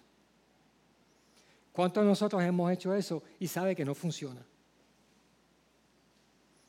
¿Cuántos 1.73 2.03
de 2.03 2.09
nosotros 2.09 2.41
hemos 2.43 2.71
hecho 2.71 2.93
eso 2.93 3.23
y 3.39 3.47
sabe 3.47 3.75
que 3.75 3.83
no 3.83 3.95
funciona? 3.95 4.45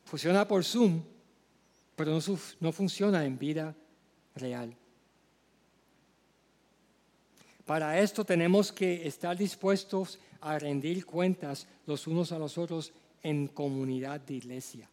Funciona 0.04 0.48
por 0.48 0.64
Zoom, 0.64 1.02
pero 1.94 2.12
no, 2.12 2.20
no 2.60 2.72
funciona 2.72 3.24
en 3.24 3.38
vida 3.38 3.74
real. 4.40 4.74
Para 7.64 8.00
esto 8.00 8.24
tenemos 8.24 8.72
que 8.72 9.06
estar 9.06 9.36
dispuestos 9.36 10.18
a 10.40 10.58
rendir 10.58 11.06
cuentas 11.06 11.66
los 11.86 12.06
unos 12.06 12.32
a 12.32 12.38
los 12.38 12.58
otros 12.58 12.92
en 13.22 13.46
comunidad 13.46 14.20
de 14.20 14.34
iglesia. 14.34 14.88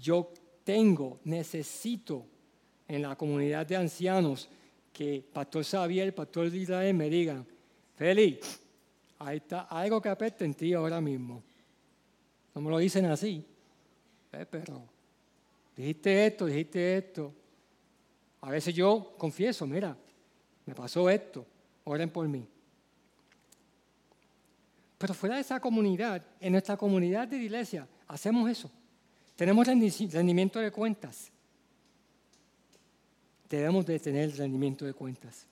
Yo 0.00 0.32
tengo, 0.64 1.18
necesito 1.24 2.24
en 2.86 3.02
la 3.02 3.16
comunidad 3.16 3.66
de 3.66 3.76
ancianos 3.76 4.48
que 4.92 5.22
Pastor 5.32 5.64
Xavier, 5.64 6.14
Pastor 6.14 6.54
Israel 6.54 6.94
me 6.94 7.10
digan, 7.10 7.46
Feli, 7.96 8.40
ahí 9.18 9.38
está 9.38 9.62
algo 9.62 10.00
que 10.00 10.08
apesta 10.08 10.44
en 10.44 10.54
ti 10.54 10.72
ahora 10.72 11.00
mismo. 11.00 11.42
No 12.54 12.60
me 12.60 12.70
lo 12.70 12.78
dicen 12.78 13.06
así, 13.06 13.44
eh, 14.32 14.46
pero 14.50 14.82
dijiste 15.76 16.26
esto, 16.26 16.46
dijiste 16.46 16.96
esto. 16.96 17.34
A 18.40 18.50
veces 18.50 18.74
yo 18.74 19.14
confieso, 19.18 19.66
mira, 19.66 19.96
me 20.64 20.74
pasó 20.74 21.10
esto, 21.10 21.44
oren 21.84 22.10
por 22.10 22.28
mí. 22.28 22.46
Pero 24.96 25.14
fuera 25.14 25.36
de 25.36 25.40
esa 25.40 25.60
comunidad, 25.60 26.22
en 26.40 26.52
nuestra 26.52 26.76
comunidad 26.76 27.26
de 27.28 27.36
iglesia, 27.36 27.88
hacemos 28.06 28.50
eso. 28.50 28.70
Tenemos 29.36 29.66
rendimiento 29.66 30.58
de 30.58 30.70
cuentas. 30.70 31.30
Debemos 33.48 33.86
de 33.86 33.98
tener 33.98 34.36
rendimiento 34.36 34.84
de 34.84 34.92
cuentas. 34.92 35.46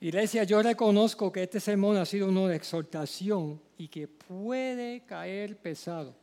Iglesia, 0.00 0.42
yo 0.44 0.60
reconozco 0.62 1.30
que 1.30 1.44
este 1.44 1.60
sermón 1.60 1.96
ha 1.96 2.04
sido 2.04 2.28
uno 2.28 2.48
de 2.48 2.56
exhortación 2.56 3.60
y 3.78 3.86
que 3.88 4.08
puede 4.08 5.04
caer 5.04 5.56
pesado 5.58 6.21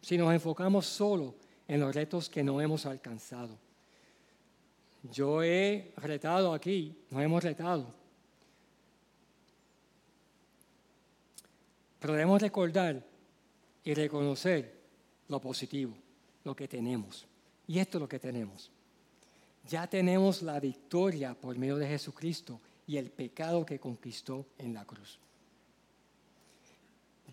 si 0.00 0.16
nos 0.16 0.32
enfocamos 0.32 0.86
solo 0.86 1.34
en 1.68 1.80
los 1.80 1.94
retos 1.94 2.28
que 2.28 2.42
no 2.42 2.60
hemos 2.60 2.86
alcanzado. 2.86 3.56
Yo 5.12 5.42
he 5.42 5.92
retado 5.96 6.52
aquí, 6.52 6.96
nos 7.10 7.22
hemos 7.22 7.42
retado. 7.42 7.94
Pero 11.98 12.14
debemos 12.14 12.40
recordar 12.40 13.02
y 13.84 13.94
reconocer 13.94 14.80
lo 15.28 15.40
positivo, 15.40 15.94
lo 16.44 16.56
que 16.56 16.66
tenemos. 16.66 17.26
Y 17.66 17.78
esto 17.78 17.98
es 17.98 18.02
lo 18.02 18.08
que 18.08 18.18
tenemos. 18.18 18.70
Ya 19.68 19.86
tenemos 19.86 20.42
la 20.42 20.58
victoria 20.58 21.34
por 21.34 21.56
medio 21.56 21.76
de 21.76 21.86
Jesucristo 21.86 22.60
y 22.86 22.96
el 22.96 23.10
pecado 23.10 23.64
que 23.64 23.78
conquistó 23.78 24.46
en 24.58 24.74
la 24.74 24.84
cruz. 24.84 25.18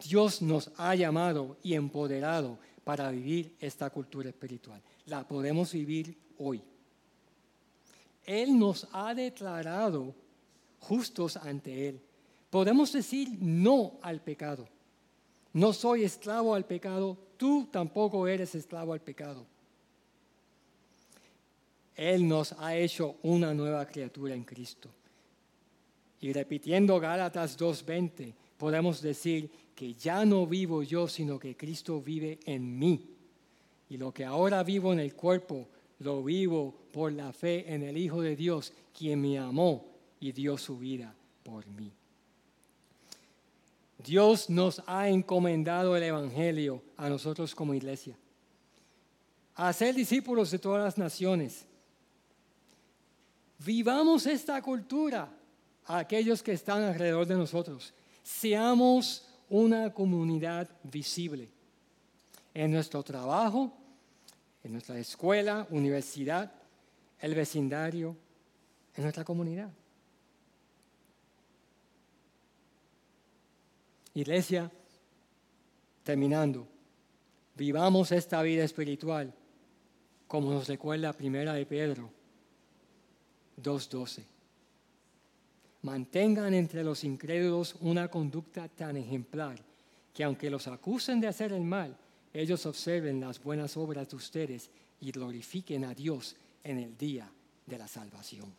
Dios 0.04 0.42
nos 0.42 0.72
ha 0.78 0.96
llamado 0.96 1.58
y 1.64 1.74
empoderado 1.74 2.58
para 2.84 3.12
vivir 3.12 3.56
esta 3.60 3.90
cultura 3.90 4.30
espiritual. 4.30 4.82
La 5.06 5.28
podemos 5.28 5.74
vivir 5.74 6.18
hoy. 6.38 6.62
Él 8.26 8.58
nos 8.58 8.88
ha 8.92 9.14
declarado 9.14 10.14
justos 10.80 11.38
ante 11.38 11.90
Él. 11.90 12.02
Podemos 12.50 12.92
decir 12.92 13.30
no 13.40 14.00
al 14.02 14.22
pecado. 14.22 14.68
No 15.54 15.74
soy 15.74 16.04
esclavo 16.04 16.54
al 16.54 16.66
pecado, 16.66 17.18
tú 17.38 17.68
tampoco 17.72 18.28
eres 18.28 18.54
esclavo 18.54 18.94
al 18.94 19.02
pecado. 19.02 19.46
Él 21.96 22.28
nos 22.28 22.54
ha 22.54 22.76
hecho 22.76 23.16
una 23.24 23.54
nueva 23.54 23.86
criatura 23.88 24.36
en 24.36 24.44
Cristo. 24.44 24.90
Y 26.22 26.32
repitiendo 26.32 27.00
Gálatas 27.00 27.58
2.20, 27.58 28.34
podemos 28.58 29.02
decir 29.02 29.50
que 29.76 29.94
ya 29.94 30.26
no 30.26 30.48
vivo 30.48 30.84
yo, 30.84 31.08
sino 31.08 31.40
que 31.40 31.56
Cristo 31.56 32.02
vive 32.02 32.40
en 32.46 32.78
mí. 32.78 33.02
Y 33.90 33.98
lo 33.98 34.14
que 34.14 34.26
ahora 34.26 34.64
vivo 34.64 34.92
en 34.92 35.00
el 35.00 35.14
cuerpo, 35.16 35.68
lo 36.00 36.24
vivo 36.24 36.74
por 36.92 37.12
la 37.12 37.32
fe 37.32 37.74
en 37.74 37.84
el 37.84 37.98
Hijo 37.98 38.22
de 38.22 38.36
Dios, 38.36 38.74
quien 38.98 39.22
me 39.22 39.38
amó 39.38 39.86
y 40.20 40.32
dio 40.32 40.58
su 40.58 40.78
vida 40.78 41.14
por 41.44 41.66
mí. 41.68 41.92
Dios 44.04 44.50
nos 44.50 44.82
ha 44.86 45.10
encomendado 45.10 45.96
el 45.96 46.04
Evangelio 46.04 46.82
a 46.98 47.10
nosotros 47.10 47.56
como 47.56 47.74
iglesia, 47.74 48.16
a 49.56 49.72
ser 49.74 49.96
discípulos 49.96 50.52
de 50.52 50.60
todas 50.60 50.84
las 50.84 50.98
naciones 50.98 51.68
Vivamos 53.60 54.26
esta 54.28 54.62
cultura 54.62 55.30
a 55.86 56.00
aquellos 56.00 56.44
que 56.44 56.52
están 56.52 56.84
alrededor 56.84 57.26
de 57.26 57.36
nosotros. 57.36 57.94
Seamos 58.28 59.26
una 59.50 59.94
comunidad 59.94 60.70
visible 60.84 61.50
en 62.54 62.74
nuestro 62.74 63.02
trabajo, 63.02 63.72
en 64.66 64.74
nuestra 64.74 65.00
escuela, 65.00 65.66
universidad, 65.70 66.52
el 67.22 67.34
vecindario, 67.34 68.18
en 68.98 69.04
nuestra 69.04 69.24
comunidad. 69.24 69.72
Iglesia, 74.14 74.70
terminando, 76.04 76.68
vivamos 77.56 78.12
esta 78.12 78.42
vida 78.42 78.66
espiritual 78.66 79.34
como 80.28 80.52
nos 80.52 80.68
recuerda 80.68 81.14
Primera 81.14 81.54
de 81.54 81.66
Pedro 81.66 82.12
2.12. 83.64 84.37
Mantengan 85.82 86.54
entre 86.54 86.84
los 86.84 87.04
incrédulos 87.04 87.76
una 87.82 88.10
conducta 88.10 88.68
tan 88.68 88.98
ejemplar 88.98 89.58
que 90.14 90.24
aunque 90.24 90.50
los 90.50 90.68
acusen 90.68 91.22
de 91.22 91.28
hacer 91.28 91.54
el 91.54 91.62
mal, 91.62 91.96
ellos 92.34 92.66
observen 92.66 93.20
las 93.20 93.42
buenas 93.42 93.78
obras 93.78 94.10
de 94.10 94.16
ustedes 94.16 94.70
y 95.00 95.12
glorifiquen 95.12 95.86
a 95.86 95.94
Dios 95.94 96.36
en 96.64 96.80
el 96.80 96.98
día 96.98 97.30
de 97.66 97.78
la 97.78 97.88
salvación. 97.88 98.54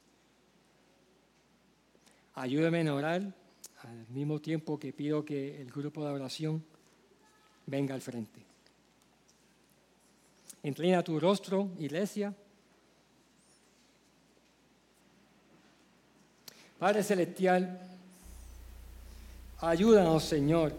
Ayúdame 2.34 2.88
a 2.88 2.94
orar 2.94 3.34
al 3.82 4.08
mismo 4.10 4.40
tiempo 4.40 4.78
que 4.78 4.92
pido 4.92 5.24
que 5.24 5.60
el 5.60 5.70
grupo 5.70 6.04
de 6.04 6.12
oración 6.12 6.64
venga 7.66 7.94
al 7.94 8.00
frente. 8.00 8.40
Inclina 10.62 11.02
tu 11.02 11.18
rostro, 11.18 11.70
iglesia. 11.78 12.34
Padre 16.78 17.02
Celestial, 17.02 17.76
ayúdanos, 19.58 20.22
Señor, 20.22 20.72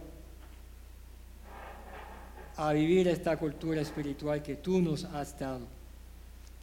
a 2.55 2.71
vivir 2.71 3.09
esta 3.09 3.35
cultura 3.35 3.81
espiritual 3.81 4.41
que 4.41 4.55
tú 4.55 4.81
nos 4.81 5.03
has 5.03 5.37
dado, 5.37 5.67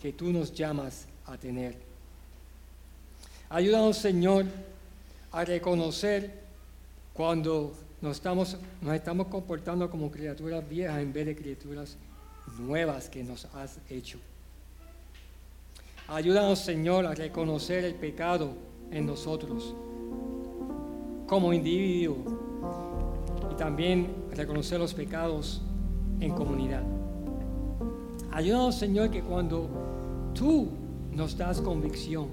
que 0.00 0.14
tú 0.14 0.32
nos 0.32 0.54
llamas 0.54 1.06
a 1.26 1.36
tener. 1.36 1.76
Ayúdanos, 3.50 3.98
Señor, 3.98 4.46
a 5.32 5.44
reconocer 5.44 6.32
cuando 7.12 7.74
nos 8.00 8.16
estamos, 8.16 8.56
nos 8.80 8.94
estamos 8.94 9.26
comportando 9.26 9.90
como 9.90 10.10
criaturas 10.10 10.66
viejas 10.66 10.98
en 11.02 11.12
vez 11.12 11.26
de 11.26 11.36
criaturas 11.36 11.98
nuevas 12.58 13.10
que 13.10 13.22
nos 13.22 13.44
has 13.54 13.78
hecho. 13.90 14.18
Ayúdanos, 16.08 16.58
Señor, 16.58 17.04
a 17.04 17.14
reconocer 17.14 17.84
el 17.84 17.96
pecado 17.96 18.56
en 18.90 19.06
nosotros 19.06 19.74
como 21.26 21.52
individuo 21.52 22.16
y 23.50 23.54
también 23.56 24.08
reconocer 24.32 24.78
los 24.78 24.94
pecados 24.94 25.62
en 26.20 26.32
comunidad. 26.32 26.82
Ayúdanos, 28.30 28.76
Señor, 28.76 29.10
que 29.10 29.22
cuando 29.22 29.68
tú 30.34 30.68
nos 31.12 31.36
das 31.36 31.60
convicción, 31.60 32.26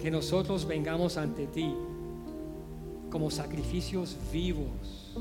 que 0.00 0.10
nosotros 0.10 0.66
vengamos 0.66 1.16
ante 1.16 1.46
ti 1.46 1.74
como 3.10 3.30
sacrificios 3.30 4.16
vivos, 4.32 5.16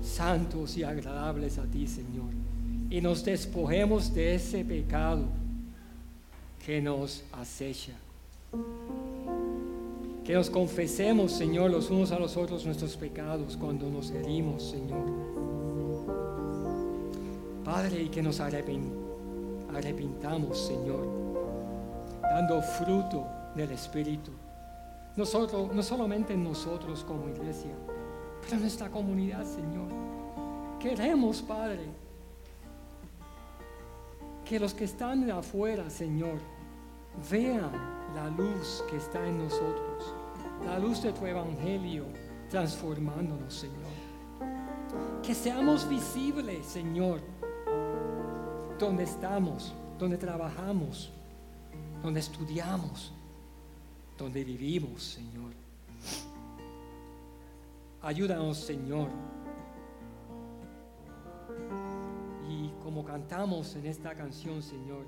santos 0.00 0.76
y 0.76 0.82
agradables 0.82 1.58
a 1.58 1.64
ti, 1.64 1.86
Señor, 1.86 2.32
y 2.88 3.00
nos 3.00 3.24
despojemos 3.24 4.12
de 4.14 4.34
ese 4.34 4.64
pecado 4.64 5.39
que 6.64 6.80
nos 6.80 7.24
acecha. 7.32 7.92
Que 10.24 10.34
nos 10.34 10.50
confesemos, 10.50 11.32
Señor, 11.32 11.70
los 11.70 11.90
unos 11.90 12.12
a 12.12 12.18
los 12.18 12.36
otros 12.36 12.66
nuestros 12.66 12.96
pecados 12.96 13.56
cuando 13.56 13.88
nos 13.88 14.10
herimos, 14.10 14.70
Señor. 14.70 15.30
Padre, 17.64 18.02
y 18.02 18.08
que 18.08 18.22
nos 18.22 18.40
arrepintamos, 18.40 20.66
Señor, 20.66 21.06
dando 22.22 22.60
fruto 22.62 23.26
del 23.54 23.72
Espíritu. 23.72 24.32
Nosotros, 25.16 25.74
no 25.74 25.82
solamente 25.82 26.36
nosotros 26.36 27.04
como 27.04 27.28
iglesia, 27.28 27.72
pero 28.42 28.60
nuestra 28.60 28.90
comunidad, 28.90 29.44
Señor. 29.44 29.88
Queremos, 30.78 31.42
Padre, 31.42 31.86
que 34.50 34.58
los 34.58 34.74
que 34.74 34.82
están 34.82 35.30
afuera, 35.30 35.88
Señor, 35.88 36.40
vean 37.30 37.70
la 38.16 38.28
luz 38.30 38.82
que 38.90 38.96
está 38.96 39.24
en 39.24 39.38
nosotros, 39.38 40.12
la 40.66 40.76
luz 40.76 41.00
de 41.04 41.12
tu 41.12 41.24
evangelio 41.24 42.06
transformándonos, 42.50 43.54
Señor. 43.54 43.92
Que 45.22 45.36
seamos 45.36 45.88
visibles, 45.88 46.66
Señor, 46.66 47.20
donde 48.76 49.04
estamos, 49.04 49.72
donde 50.00 50.18
trabajamos, 50.18 51.12
donde 52.02 52.18
estudiamos, 52.18 53.12
donde 54.18 54.42
vivimos, 54.42 55.00
Señor. 55.00 55.52
Ayúdanos, 58.02 58.58
Señor 58.58 59.10
como 62.90 63.04
cantamos 63.04 63.76
en 63.76 63.86
esta 63.86 64.16
canción, 64.16 64.60
Señor, 64.60 65.06